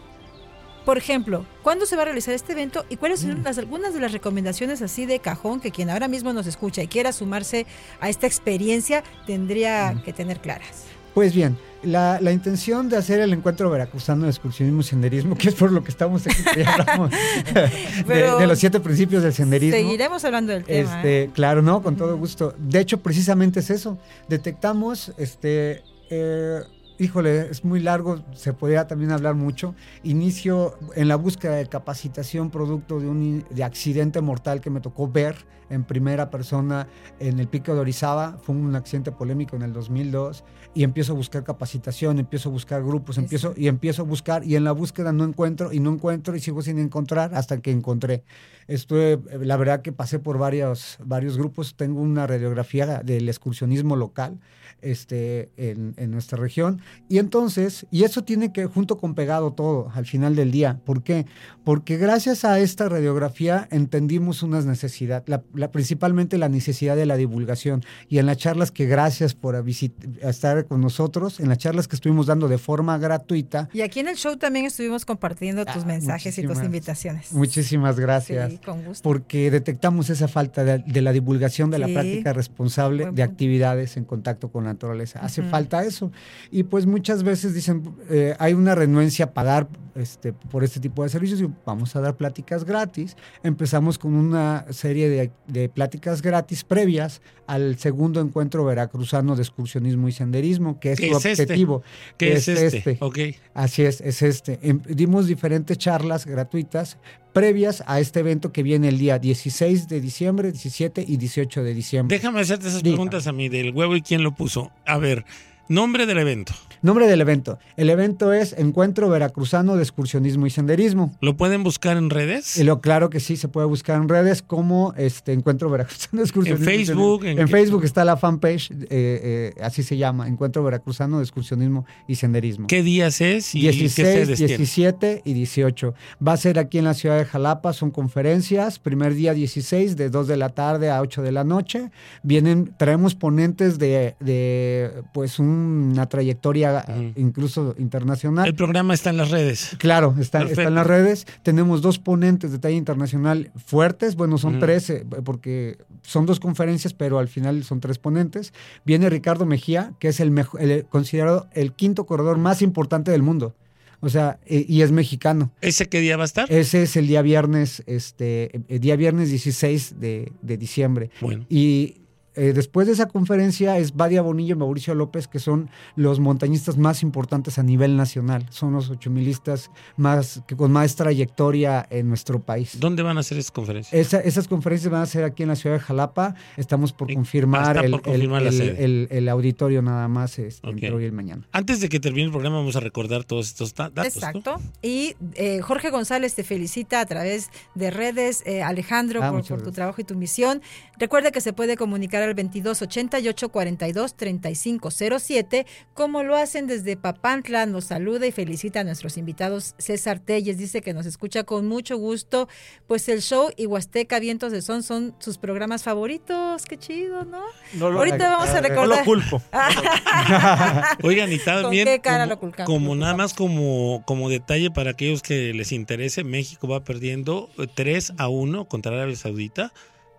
[0.84, 4.00] por ejemplo, ¿cuándo se va a realizar este evento y cuáles son las, algunas de
[4.00, 7.66] las recomendaciones así de cajón que quien ahora mismo nos escucha y quiera sumarse
[8.00, 10.84] a esta experiencia tendría que tener claras?
[11.14, 15.48] Pues bien, la, la intención de hacer el encuentro veracruzano de excursionismo y senderismo, que
[15.48, 17.10] es por lo que estamos aquí, que ya hablamos
[18.06, 19.76] de los siete principios del senderismo.
[19.76, 20.96] Seguiremos hablando del tema.
[20.96, 21.30] Este, ¿eh?
[21.32, 22.54] Claro, no, con todo gusto.
[22.58, 23.96] De hecho, precisamente es eso.
[24.28, 26.62] Detectamos, este, eh,
[26.98, 29.74] híjole, es muy largo, se podría también hablar mucho.
[30.02, 35.08] Inicio en la búsqueda de capacitación producto de un de accidente mortal que me tocó
[35.08, 35.36] ver
[35.70, 36.86] en primera persona
[37.18, 38.38] en el pico de Orizaba.
[38.42, 42.82] Fue un accidente polémico en el 2002 y empiezo a buscar capacitación, empiezo a buscar
[42.82, 46.36] grupos, empiezo y empiezo a buscar y en la búsqueda no encuentro y no encuentro
[46.36, 48.24] y sigo sin encontrar hasta que encontré.
[48.66, 53.96] Estuve, eh, la verdad que pasé por varios, varios grupos, tengo una radiografía del excursionismo
[53.96, 54.40] local
[54.84, 59.90] este, en, en nuestra región y entonces, y eso tiene que junto con pegado todo
[59.94, 60.80] al final del día.
[60.84, 61.26] ¿Por qué?
[61.64, 67.16] Porque gracias a esta radiografía entendimos unas necesidades, la, la- principalmente la necesidad de la
[67.16, 71.58] divulgación y en las charlas que gracias por visit- a estar con nosotros, en las
[71.58, 75.64] charlas que estuvimos dando de forma gratuita, Y aquí en el show también estuvimos compartiendo
[75.64, 77.32] tus Ah, mensajes y tus invitaciones.
[77.32, 78.52] Muchísimas gracias.
[78.52, 79.02] Sí, con gusto.
[79.02, 81.92] Porque detectamos esa falta de, de la divulgación de la Sí.
[81.94, 85.20] práctica responsable de actividades en contacto con la naturaleza.
[85.20, 86.12] Hace falta eso.
[86.50, 91.02] Y pues muchas veces dicen, eh, hay una renuencia a pagar este, por este tipo
[91.02, 93.16] de servicios y vamos a dar pláticas gratis.
[93.42, 100.08] Empezamos con una serie de, de pláticas gratis previas al segundo encuentro veracruzano de excursionismo
[100.08, 101.42] y senderismo, que es ¿Qué su es este?
[101.44, 101.82] objetivo.
[102.18, 102.98] ¿Qué es este?
[103.00, 103.18] Ok.
[103.54, 104.58] Así es, es este.
[104.62, 106.98] Em- dimos diferentes charlas gratuitas
[107.34, 111.74] previas a este evento que viene el día 16 de diciembre, 17 y 18 de
[111.74, 112.16] diciembre.
[112.16, 114.70] Déjame hacerte esas preguntas a mí del huevo y quién lo puso.
[114.86, 115.26] A ver,
[115.68, 116.54] nombre del evento.
[116.84, 117.58] Nombre del evento.
[117.78, 121.16] El evento es Encuentro Veracruzano de Excursionismo y Senderismo.
[121.22, 122.58] ¿Lo pueden buscar en redes?
[122.58, 126.24] Y lo claro que sí, se puede buscar en redes como este Encuentro Veracruzano de
[126.24, 126.70] Excursionismo.
[126.70, 127.24] En y Facebook.
[127.24, 127.52] ¿en En, qué?
[127.52, 132.66] Facebook está la fanpage, eh, eh, así se llama, Encuentro Veracruzano de Excursionismo y Senderismo.
[132.66, 134.48] ¿Qué días es y qué 16, sedes tiene?
[134.48, 135.94] 17 y 18.
[136.28, 138.78] Va a ser aquí en la ciudad de Jalapa, son conferencias.
[138.78, 141.90] Primer día 16, de 2 de la tarde a 8 de la noche.
[142.22, 146.73] Vienen, traemos ponentes de, de pues una trayectoria
[147.16, 148.46] Incluso internacional.
[148.46, 149.76] El programa está en las redes.
[149.78, 151.26] Claro, está, está en las redes.
[151.42, 154.16] Tenemos dos ponentes de talla internacional fuertes.
[154.16, 158.52] Bueno, son tres, eh, porque son dos conferencias, pero al final son tres ponentes.
[158.84, 163.22] Viene Ricardo Mejía, que es el, mejo- el- considerado el quinto corredor más importante del
[163.22, 163.54] mundo.
[164.00, 165.50] O sea, eh, y es mexicano.
[165.62, 166.52] ¿Ese qué día va a estar?
[166.52, 171.10] Ese es el día viernes, este, el día viernes 16 de, de diciembre.
[171.22, 171.46] Bueno.
[171.48, 172.02] Y
[172.36, 176.76] eh, después de esa conferencia es Badia Bonillo y Mauricio López, que son los montañistas
[176.76, 178.46] más importantes a nivel nacional.
[178.50, 182.78] Son los ochomilistas más, que con más trayectoria en nuestro país.
[182.80, 183.94] ¿Dónde van a hacer esas conferencias?
[183.94, 186.34] Esa- esas conferencias van a ser aquí en la ciudad de Jalapa.
[186.56, 188.84] Estamos por confirmar, el, por confirmar el- la el- sede.
[188.84, 190.74] el- el auditorio nada más este, Ok.
[190.74, 191.46] entre hoy y el mañana.
[191.52, 194.16] Antes de que termine el programa, vamos a recordar todos estos da- datos.
[194.16, 194.28] ¿no?
[194.28, 194.60] Exacto.
[194.82, 198.42] Y eh, Jorge González te felicita a través de redes.
[198.46, 200.60] eh, Alejandro, Ah, por, por tu trabajo y tu misión.
[200.98, 206.96] Recuerda que se puede comunicar al 22 88 42 35 07, como lo hacen desde
[206.96, 207.66] Papantla.
[207.66, 209.74] Nos saluda y felicita a nuestros invitados.
[209.78, 212.48] César Telles dice que nos escucha con mucho gusto.
[212.86, 216.64] Pues el show y Huasteca Vientos de Son son sus programas favoritos.
[216.64, 217.42] Qué chido, ¿no?
[217.74, 219.04] No lo- Ahorita vamos a No lo recordar.
[219.04, 219.42] culpo.
[221.02, 222.66] Oigan, y también qué cara como, lo culcamos?
[222.72, 227.66] como nada más como, como detalle para aquellos que les interese, México va perdiendo eh,
[227.72, 229.72] 3 a 1 contra Arabia Saudita.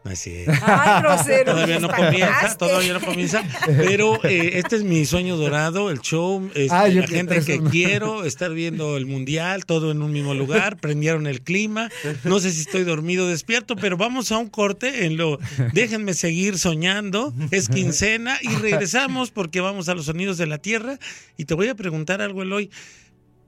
[0.05, 0.51] No es cierto.
[0.63, 1.53] Ay, grosero.
[1.53, 3.43] Todavía no comienza, todavía no comienza.
[3.65, 7.71] Pero eh, este es mi sueño dorado, el show, este, Ah, la gente que no.
[7.71, 11.89] quiero, estar viendo el mundial, todo en un mismo lugar, prendieron el clima.
[12.23, 15.39] No sé si estoy dormido o despierto, pero vamos a un corte en lo.
[15.73, 17.33] Déjenme seguir soñando.
[17.49, 20.99] Es quincena y regresamos porque vamos a los sonidos de la tierra.
[21.35, 22.69] Y te voy a preguntar algo, Eloy.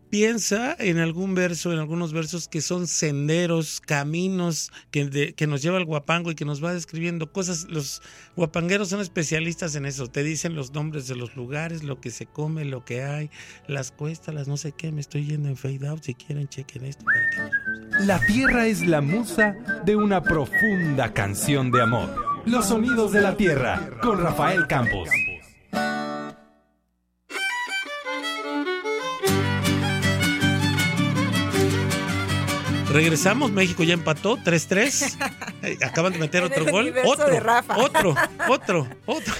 [0.10, 5.78] Piensa en algún verso, en algunos versos que son senderos, caminos que, que nos lleva
[5.78, 7.68] al guapango y que nos va describiendo cosas.
[7.70, 8.02] Los
[8.36, 10.08] guapangueros son especialistas en eso.
[10.08, 13.30] Te dicen los nombres de los lugares, lo que se come, lo que hay,
[13.68, 14.92] las cuestas, las no sé qué.
[14.92, 16.04] Me estoy yendo en fade out.
[16.04, 17.04] Si quieren, chequen esto.
[17.04, 18.06] para que.
[18.06, 19.56] La tierra es la musa
[19.86, 22.44] de una profunda canción de amor.
[22.46, 25.10] Los sonidos de la tierra con Rafael Campos.
[32.92, 35.18] Regresamos, México ya empató 3-3.
[35.64, 36.94] Eh, Acaban de meter otro gol.
[37.04, 37.26] Otro,
[37.78, 38.16] otro,
[38.48, 39.34] otro, otro.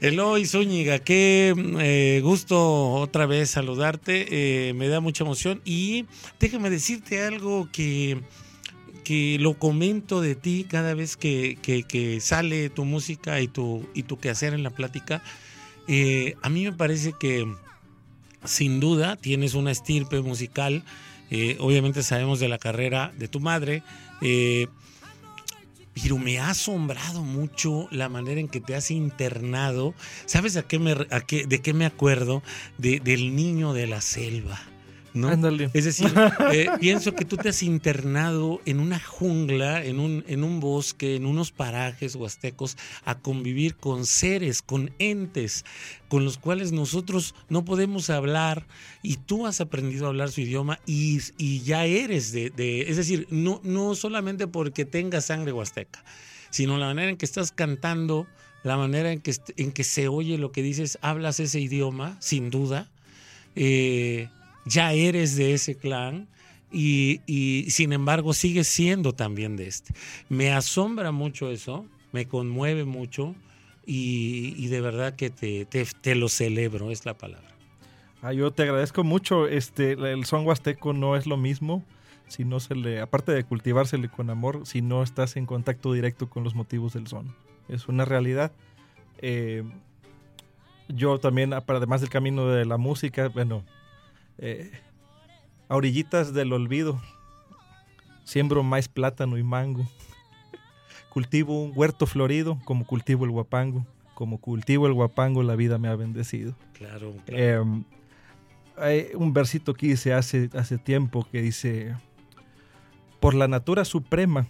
[0.00, 4.26] Eloy Zúñiga, qué eh, gusto otra vez saludarte.
[4.68, 5.62] eh, me da mucha emoción.
[5.64, 6.06] Y
[6.40, 8.20] déjame decirte algo que,
[9.04, 13.88] que lo comento de ti cada vez que, que- que sale tu música y tu,
[13.94, 15.22] y tu quehacer en la plática.
[15.86, 17.46] Eh, a mí me parece que
[18.44, 20.82] sin duda tienes una estirpe musical.
[21.30, 23.82] Eh, obviamente sabemos de la carrera de tu madre.
[24.22, 24.66] eh,
[26.02, 29.92] pero me ha asombrado mucho la manera en que te has internado.
[30.24, 32.42] ¿Sabes a qué me, a qué- de qué me acuerdo?
[32.78, 34.58] De- del niño de la selva.
[35.14, 35.28] ¿No?
[35.28, 35.70] Ándale.
[35.74, 36.12] Es decir,
[36.52, 41.16] eh, pienso que tú te has internado en una jungla, en un, en un bosque,
[41.16, 45.64] en unos parajes huastecos, a convivir con seres, con entes,
[46.08, 48.66] con los cuales nosotros no podemos hablar
[49.02, 52.96] y tú has aprendido a hablar su idioma y, y ya eres de, de- es
[52.96, 56.04] decir, no, no solamente porque tengas sangre huasteca,
[56.50, 58.26] sino la manera en que estás cantando,
[58.64, 62.50] la manera en que, en que se oye lo que dices, hablas ese idioma, sin
[62.50, 62.88] duda.
[63.56, 64.28] Eh,
[64.64, 66.28] ya eres de ese clan
[66.72, 69.94] y, y, sin embargo sigues siendo también de este.
[70.28, 73.34] Me asombra mucho eso, me conmueve mucho
[73.86, 77.48] y, y de verdad que te, te, te lo celebro, es la palabra.
[78.22, 79.48] Ah, yo te agradezco mucho.
[79.48, 81.84] Este, el son huasteco no es lo mismo
[82.30, 86.30] si no se le, aparte de cultivársele con amor, si no estás en contacto directo
[86.30, 87.34] con los motivos del son.
[87.68, 88.52] Es una realidad.
[89.18, 89.64] Eh,
[90.88, 93.64] yo también, además del camino de la música, bueno,
[94.40, 94.70] eh,
[95.68, 97.00] a orillitas del olvido,
[98.24, 99.86] siembro maíz, plátano y mango.
[101.10, 103.86] Cultivo un huerto florido como cultivo el guapango.
[104.14, 106.54] Como cultivo el guapango, la vida me ha bendecido.
[106.72, 107.42] Claro, claro.
[107.42, 107.84] Eh,
[108.76, 111.94] hay un versito que hice hace, hace tiempo que dice,
[113.20, 114.46] por la natura suprema,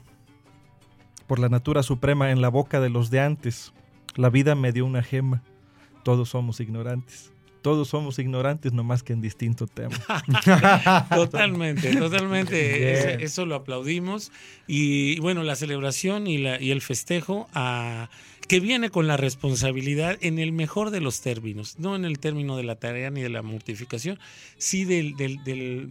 [1.26, 3.72] por la natura suprema en la boca de los de antes,
[4.14, 5.42] la vida me dio una gema,
[6.04, 7.32] todos somos ignorantes.
[7.62, 9.96] Todos somos ignorantes, no más que en distinto tema.
[11.14, 12.92] Totalmente, totalmente.
[12.92, 14.32] Ese- Eso lo aplaudimos.
[14.66, 18.08] Y bueno, la celebración y, la, y el festejo a-
[18.48, 22.56] que viene con la responsabilidad en el mejor de los términos, no en el término
[22.56, 24.18] de la tarea ni de la mortificación,
[24.58, 25.88] sí del, del- del-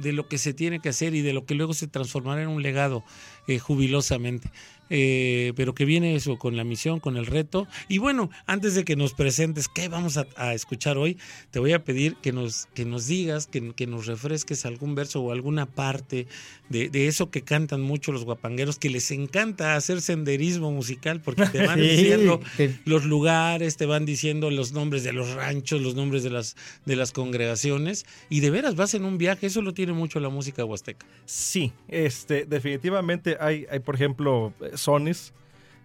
[0.00, 2.48] de lo que se tiene que hacer y de lo que luego se transformará en
[2.48, 3.04] un legado
[3.48, 4.48] eh, jubilosamente.
[4.90, 7.66] Eh, pero que viene eso con la misión, con el reto.
[7.88, 11.16] Y bueno, antes de que nos presentes qué vamos a, a escuchar hoy,
[11.52, 15.20] te voy a pedir que nos, que nos digas, que, que nos refresques algún verso
[15.20, 16.26] o alguna parte
[16.68, 21.46] de, de eso que cantan mucho los guapangueros, que les encanta hacer senderismo musical porque
[21.46, 22.40] te van Sí, diciendo
[22.84, 26.96] los lugares, te van diciendo los nombres de los ranchos, los nombres de las, de
[26.96, 28.06] las congregaciones.
[28.28, 31.06] Y de veras vas en un viaje, eso lo tiene mucho la música huasteca.
[31.26, 35.32] Sí, este, definitivamente hay, hay por ejemplo, sones.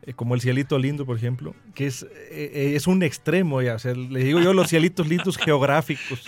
[0.05, 3.73] eh, como el cielito lindo, por ejemplo, que es, eh, eh, es un extremo, ya,
[3.75, 6.23] o sea, le digo yo los cielitos lindos geográficos,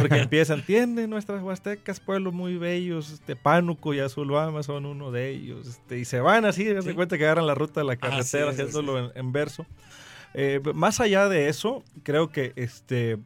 [0.00, 5.30] porque empiezan, tienen nuestras huastecas pueblos muy bellos, este Pánuco y Azulbama son uno de
[5.30, 8.20] ellos, este, y se van así, se cuenta que agarran la ruta de la carretera,
[8.20, 9.64] Así es, haciéndolo en, en verso.
[10.34, 13.18] Eh, más allá de eso, creo que este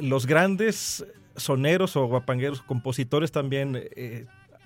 [0.00, 1.04] los grandes
[1.36, 3.78] soneros o guapangueros, compositores también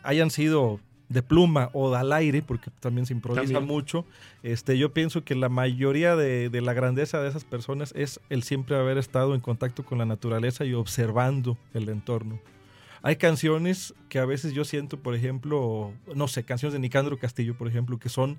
[0.04, 3.66] hayan sido de pluma o al aire, porque también se improvisa También.
[3.66, 4.04] mucho.
[4.42, 8.42] Este, yo pienso que la mayoría de, de la grandeza de esas personas es el
[8.42, 12.40] siempre haber estado en contacto con la naturaleza y observando el entorno.
[13.02, 17.56] Hay canciones que a veces yo siento, por ejemplo, no sé, canciones de Nicandro Castillo,
[17.56, 18.38] por ejemplo, que son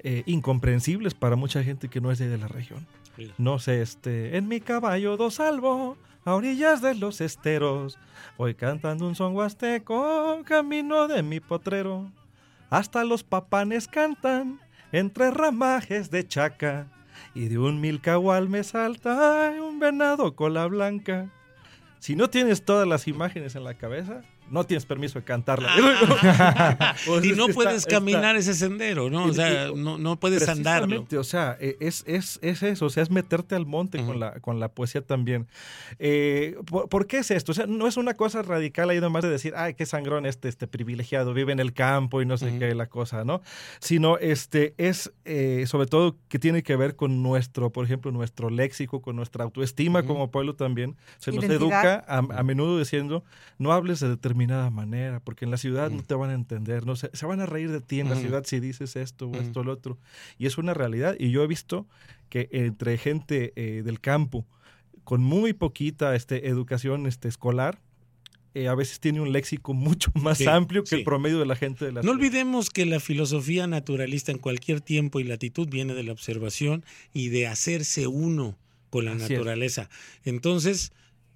[0.00, 2.86] eh, incomprensibles para mucha gente que no es de, la región.
[3.16, 3.30] Sí.
[3.38, 7.98] No sé, este, en mi caballo do salvo, a orillas de los esteros,
[8.36, 12.10] voy cantando un son huasteco, camino de mi potrero.
[12.68, 14.60] Hasta los papanes cantan
[14.92, 16.86] entre ramajes de chaca,
[17.34, 21.28] y de un milcahual me salta un venado cola blanca.
[21.98, 25.70] Si no tienes todas las imágenes en la cabeza, no tienes permiso de cantarla.
[27.06, 29.24] Pues y no puedes está- caminar está- ese sendero, ¿no?
[29.24, 31.06] O sea, no, no puedes andarlo.
[31.18, 34.32] O sea, e- es, es, es eso, o sea, es meterte al monte con, la,
[34.40, 35.46] con la poesía también.
[35.98, 37.52] Eh, ¿por, por qué es esto?
[37.52, 40.48] O sea, no es una cosa radical ahí nomás de decir, ay, qué sangrón este,
[40.48, 43.40] este privilegiado, vive en el campo y no sé qué la cosa, ¿no?
[43.80, 48.50] Sino, este, es eh, sobre todo que tiene que ver con nuestro, por ejemplo, nuestro
[48.50, 50.96] léxico, con nuestra autoestima como pueblo también.
[51.18, 51.62] Se nos Identidad.
[51.62, 53.24] educa a, a menudo diciendo,
[53.58, 56.96] no hables de determinada manera, porque en la ciudad no te van a entender, no
[56.96, 58.22] se, se van a reír de ti en la Ujú.
[58.22, 59.40] ciudad si dices esto o Ujú.
[59.40, 59.98] esto o lo otro.
[60.38, 61.14] Y es una realidad.
[61.18, 61.86] Y yo he visto
[62.28, 64.46] que entre gente eh, del campo
[65.04, 67.80] con muy poquita este, educación este, escolar,
[68.54, 70.96] eh, a veces tiene un léxico mucho más Sí, amplio que sí.
[70.96, 72.16] el promedio de la gente de la No ciudad.
[72.16, 77.28] olvidemos que la filosofía naturalista en cualquier tiempo y latitud viene de la observación y
[77.28, 78.56] de hacerse uno
[78.90, 79.30] con la Así es.
[79.30, 79.88] naturaleza.
[80.24, 80.92] Entonces,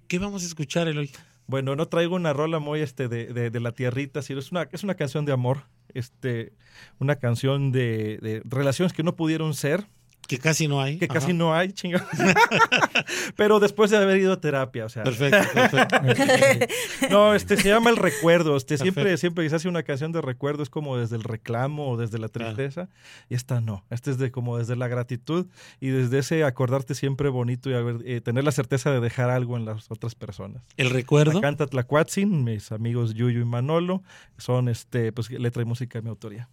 [0.07, 1.09] ¿qué vamos a escuchar Eloy?
[1.47, 4.67] Bueno, no traigo una rola muy este de, de- de la tierrita, sino es una,
[4.71, 6.53] es una canción de amor, este,
[6.99, 9.87] una canción de, de relaciones que no pudieron ser,
[10.27, 10.97] Que casi no hay.
[10.97, 12.07] que casi no hay, chingada.
[13.35, 15.03] Pero después de haber ido a terapia, o sea.
[15.03, 15.95] Perfecto, perfecto.
[17.11, 18.57] No, este se llama El Recuerdo.
[18.57, 19.19] Este siempre, Perfecto.
[19.21, 22.27] siempre se hace una canción de recuerdo es como desde el reclamo o desde la
[22.29, 22.89] tristeza.
[23.29, 23.85] Y esta no.
[23.91, 25.45] Esta es de como desde la gratitud
[25.79, 29.57] y desde ese acordarte siempre bonito y haber- eh, tener la certeza de dejar algo
[29.57, 30.63] en las otras personas.
[30.77, 31.33] El recuerdo.
[31.33, 34.01] La canta Tlacuatzin, mis amigos Yuyu y Manolo.
[34.37, 36.49] Son este, pues letra y música de mi autoría.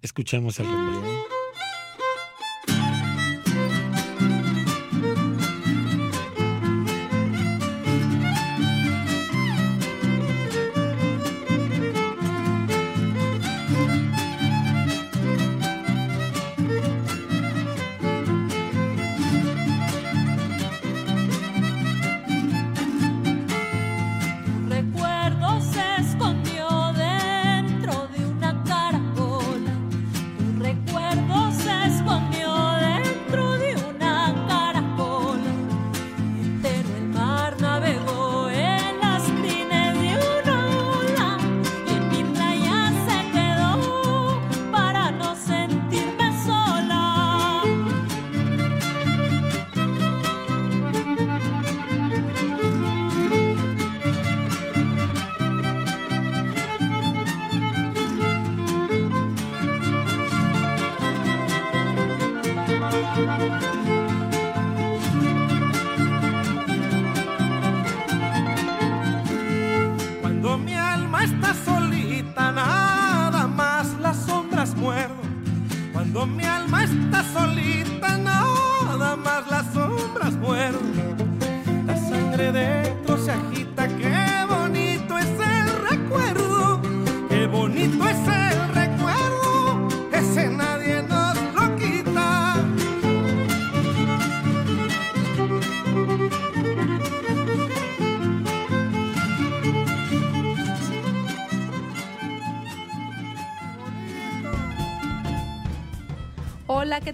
[0.00, 1.37] Escuchamos el recuerdo.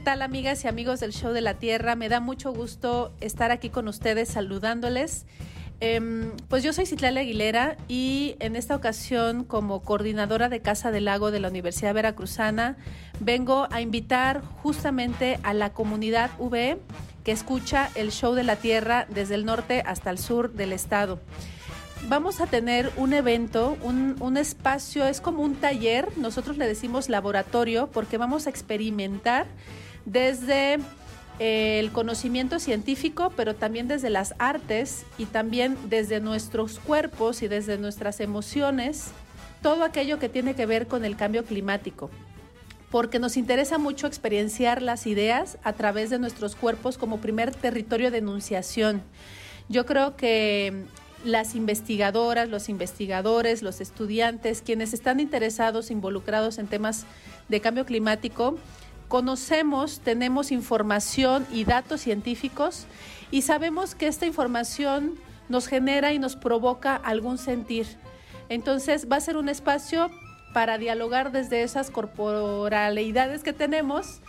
[0.05, 1.97] Tal amigas y amigos del Show de la Tierra?
[1.97, 5.25] Me da mucho gusto estar aquí con ustedes saludándoles.
[5.81, 11.07] Em, pues yo soy Citlali Aguilera y en esta ocasión como coordinadora de Casa del
[11.07, 12.77] Lago de la Universidad Veracruzana
[13.19, 16.79] vengo a invitar justamente a la comunidad VE
[17.25, 21.19] que escucha el Show de la Tierra desde el norte hasta el sur del estado.
[22.09, 27.09] vamos a tener un evento, un, un espacio, es como un taller, nosotros le decimos
[27.09, 29.47] laboratorio, porque vamos a experimentar
[30.05, 30.79] desde
[31.39, 37.49] eh, el conocimiento científico, pero también desde las artes y también desde nuestros cuerpos y
[37.49, 39.09] desde nuestras emociones,
[39.63, 42.11] todo aquello que tiene que ver con el cambio climático
[42.95, 48.13] porque nos interesa mucho experienciar las ideas a través de nuestros cuerpos como primer territorio
[48.13, 49.03] de enunciación.
[49.69, 50.85] Yo creo que
[51.25, 57.05] las investigadoras, los investigadores, los estudiantes, quienes están interesados, involucrados en temas
[57.49, 58.59] de cambio climático,
[59.09, 62.87] conocemos, tenemos información y datos científicos
[63.31, 65.15] y sabemos que esta información
[65.49, 67.87] nos genera y nos provoca algún sentir.
[68.49, 70.11] Entonces va a ser un espacio
[70.53, 74.21] para dialogar desde esas corporalidades que tenemos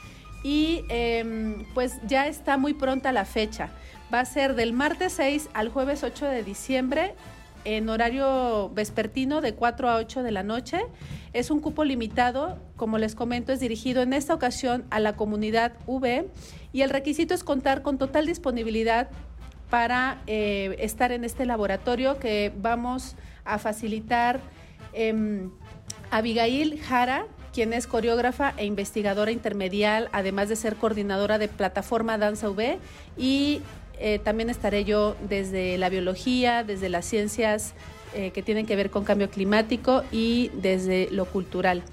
[0.43, 3.69] y eh, pues ya está muy pronta la fecha.
[4.13, 7.15] Va a ser del martes 6 al jueves 8 de diciembre
[7.65, 10.79] en horario vespertino de 4 a 8 de la noche.
[11.33, 15.73] Es un cupo limitado, como les comento, es dirigido en esta ocasión a la comunidad
[15.85, 16.29] V
[16.71, 19.09] y el requisito es contar con total disponibilidad
[19.69, 24.39] para eh, estar en este laboratorio que vamos a facilitar.
[24.93, 25.49] Eh,
[26.11, 32.49] Abigail Jara, quien es coreógrafa e investigadora intermedial, además de ser coordinadora de plataforma Danza
[32.49, 32.77] V,
[33.17, 33.61] y
[33.99, 37.73] eh, también estaré yo desde la biología, desde las ciencias
[38.13, 41.83] eh, que tienen que ver con cambio climático y desde lo cultural.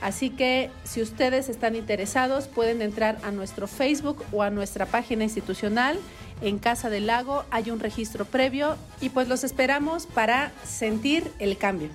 [0.00, 5.24] Así que si ustedes están interesados pueden entrar a nuestro Facebook o a nuestra página
[5.24, 5.98] institucional.
[6.42, 11.58] En Casa del Lago hay un registro previo y pues los esperamos para sentir el
[11.58, 11.90] cambio.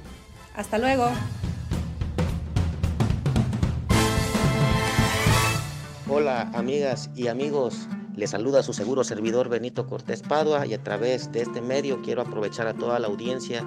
[0.56, 1.10] Hasta luego.
[6.08, 11.32] Hola amigas y amigos, les saluda su seguro servidor Benito Cortés Padua y a través
[11.32, 13.64] de este medio quiero aprovechar a toda la audiencia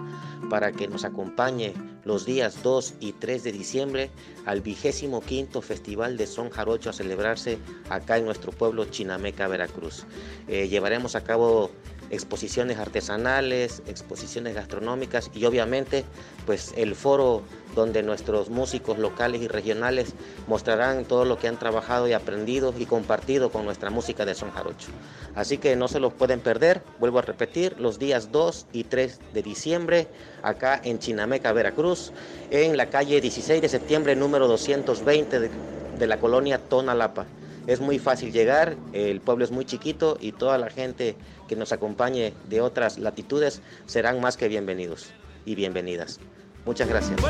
[0.49, 1.75] para que nos acompañe
[2.05, 4.11] los días 2 y 3 de diciembre
[4.47, 7.59] al vigésimo quinto Festival de Son Jarocho a celebrarse
[7.91, 10.07] acá en nuestro pueblo Chinameca, Veracruz.
[10.47, 11.71] Eh, llevaremos a cabo
[12.11, 16.05] exposiciones artesanales, exposiciones gastronómicas y obviamente
[16.47, 17.43] pues el foro
[17.75, 20.15] donde nuestros músicos locales y regionales
[20.47, 24.51] mostrarán todo lo que han trabajado y aprendido y compartido con nuestra música de son
[24.51, 24.89] jarocho.
[25.35, 29.21] Así que no se los pueden perder, vuelvo a repetir, los días 2 y 3
[29.33, 30.09] de diciembre
[30.43, 32.13] acá en Chinameca, Veracruz,
[32.51, 35.51] en la calle 16 de septiembre número 220 de,
[35.99, 37.27] de la colonia Tonalapa.
[37.69, 41.16] Es muy fácil llegar, el pueblo es muy chiquito y toda la gente
[41.49, 45.11] que nos acompañe de otras latitudes serán más que bienvenidos
[45.45, 46.19] y bienvenidas.
[46.64, 47.21] Muchas gracias.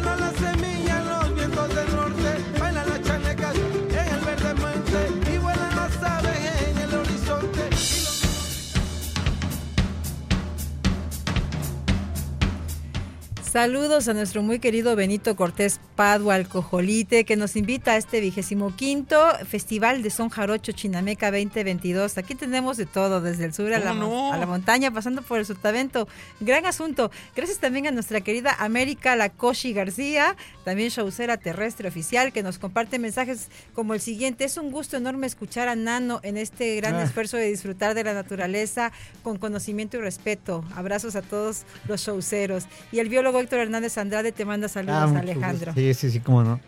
[13.53, 18.76] Saludos a nuestro muy querido Benito Cortés Padua Alcojolite, que nos invita a este vigésimo
[18.76, 19.18] quinto
[19.49, 22.18] Festival de Son Jarocho Chinameca 2022.
[22.18, 24.32] Aquí tenemos de todo, desde el sur a la, ¿Cómo no?
[24.34, 26.07] a la montaña, pasando por el sotavento.
[26.40, 27.11] Gran asunto.
[27.34, 32.99] Gracias también a nuestra querida América Lacoshi García, también showcera terrestre oficial, que nos comparte
[32.99, 34.44] mensajes como el siguiente.
[34.44, 37.05] Es un gusto enorme escuchar a Nano en este gran Ah.
[37.05, 38.92] esfuerzo de disfrutar de la naturaleza
[39.22, 40.64] con conocimiento y respeto.
[40.76, 42.66] Abrazos a todos los showceros.
[42.92, 45.72] Y el biólogo Héctor Hernández Andrade te manda saludos, Ah, Alejandro.
[45.72, 45.80] gusto.
[45.80, 46.61] Sí, sí, sí, cómo no.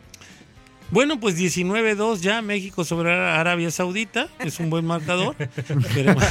[0.92, 5.36] Bueno, pues 19-2 ya México sobre Arabia Saudita, es un buen marcador.
[5.56, 6.24] Esperemos.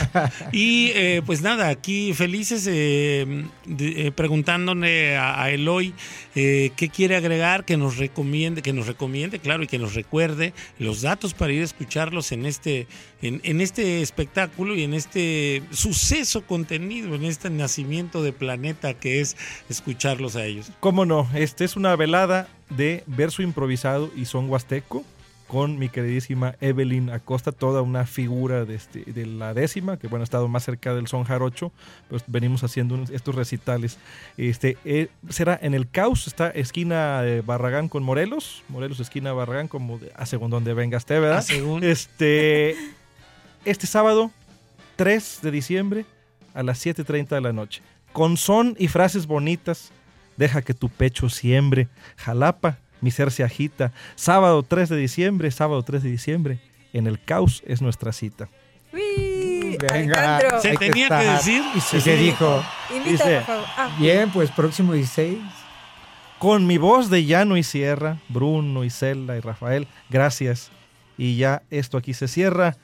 [0.52, 5.94] y eh, pues nada, aquí felices eh, de- eh, preguntándole a, a Eloy
[6.36, 10.54] eh, qué quiere agregar, que nos recomiende, que nos recomiende, claro, y que nos recuerde
[10.78, 12.86] los datos para ir a escucharlos en este,
[13.22, 19.22] en, en este espectáculo y en este suceso contenido, en este nacimiento de planeta que
[19.22, 19.36] es
[19.70, 20.72] escucharlos a ellos.
[20.80, 21.28] ¿Cómo no?
[21.34, 25.04] Este es una velada de verso improvisado y son huasteco
[25.48, 30.22] con mi queridísima Evelyn Acosta, toda una figura de, este- de la décima, que bueno,
[30.22, 31.72] ha estado más cerca del son jarocho,
[32.08, 33.98] pues venimos haciendo unos- estos recitales.
[34.38, 39.68] Este eh, será en el Caos, está esquina de Barragán con Morelos, Morelos esquina Barragán,
[39.68, 41.40] como de- a según donde venga usted, ¿verdad?
[41.40, 41.84] A según.
[41.84, 42.76] Este,
[43.66, 44.32] este sábado
[44.96, 46.06] 3 de diciembre
[46.54, 47.82] a las 7.30 de la noche.
[48.14, 49.92] Con son y frases bonitas,
[50.38, 51.88] deja que tu pecho siembre.
[52.18, 53.92] Jalapa, mi ser se agita.
[54.16, 56.60] Sábado 3 de diciembre, sábado 3 de diciembre,
[56.94, 58.50] en el caos es nuestra cita.
[58.92, 60.60] Uy, Venga.
[60.60, 61.38] Se tenía que estar.
[61.38, 61.64] decir.
[61.76, 62.64] Y se, dijo.
[62.90, 63.66] Invita, Dice, por favor.
[63.78, 65.38] Ah, Bien, pues próximo 16.
[66.40, 70.72] Con mi voz de llano y sierra, Bruno, Isela y Rafael, gracias.
[71.18, 72.78] Y ya esto aquí se cierra.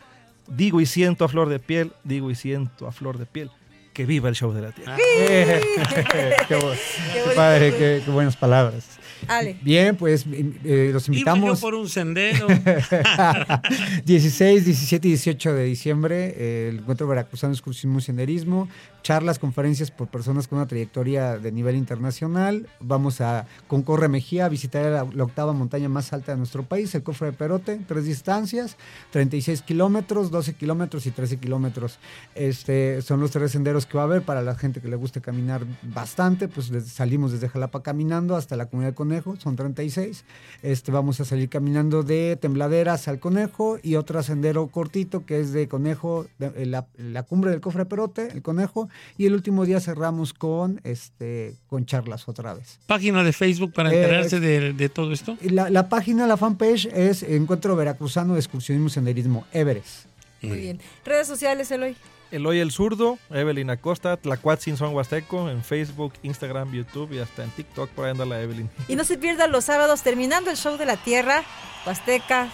[0.48, 3.50] Digo y siento a flor de piel, digo y siento a flor de piel.
[3.96, 4.98] Que viva el show de la tierra.
[5.00, 5.62] Eh,
[6.12, 9.00] qué, qué padre, qué, qué buenas palabras.
[9.28, 9.58] Ale.
[9.62, 10.26] Bien, pues
[10.64, 11.62] eh, los yo invitamos.
[11.62, 12.48] por un sendero.
[14.06, 18.68] 16, 17 y 18 de diciembre, eh, el encuentro veracruzano excursionismo y senderismo,
[19.02, 22.68] charlas, conferencias por personas con una trayectoria de nivel internacional.
[22.80, 26.64] Vamos a con Corre Mejía a visitar la, la octava montaña más alta de nuestro
[26.64, 28.78] país, el Cofre de Perote, tres distancias,
[29.12, 32.00] 36 kilómetros, 12 kilómetros y 13 kilómetros.
[32.36, 35.22] Este, son los tres senderos que va a haber para la gente que le guste
[35.22, 40.26] caminar bastante, pues salimos desde Jalapa caminando hasta la comunidad de Conejo, son 36.
[40.64, 45.52] Este, vamos a salir caminando de Tembladeras al Conejo y otro sendero cortito que es
[45.54, 49.66] de Conejo, de- eh, la, la cumbre del Cofre Perote, el Conejo, y el último
[49.66, 52.80] día cerramos con, este, con charlas otra vez.
[52.88, 55.38] Página de Facebook para Eh, enterarse de, de todo esto.
[55.42, 60.06] La, la página, la fanpage es Encuentro Veracruzano de Excursionismo y Senderismo, Everest.
[60.42, 60.80] Muy bien.
[61.04, 61.96] Redes sociales, Eloy.
[62.32, 67.49] Eloy el Zurdo, Evelyn Acosta, Tlacuatzin Son Huasteco, en Facebook, Instagram, YouTube y hasta en
[67.51, 68.69] TikTok, por ahí anda la Evelyn.
[68.88, 71.43] Y no se pierdan los sábados terminando el show de la Tierra,
[71.86, 72.49] Huasteca.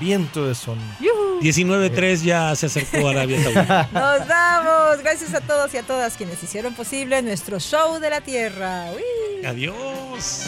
[0.00, 0.78] Viento de son.
[1.40, 3.88] 19.3 ya se acercó a Arabia Saudita.
[3.92, 4.98] Nos damos.
[5.02, 8.90] Gracias a todos y a todas quienes hicieron posible nuestro show de la Tierra.
[8.92, 9.44] ¡Uy!
[9.46, 10.46] Adiós.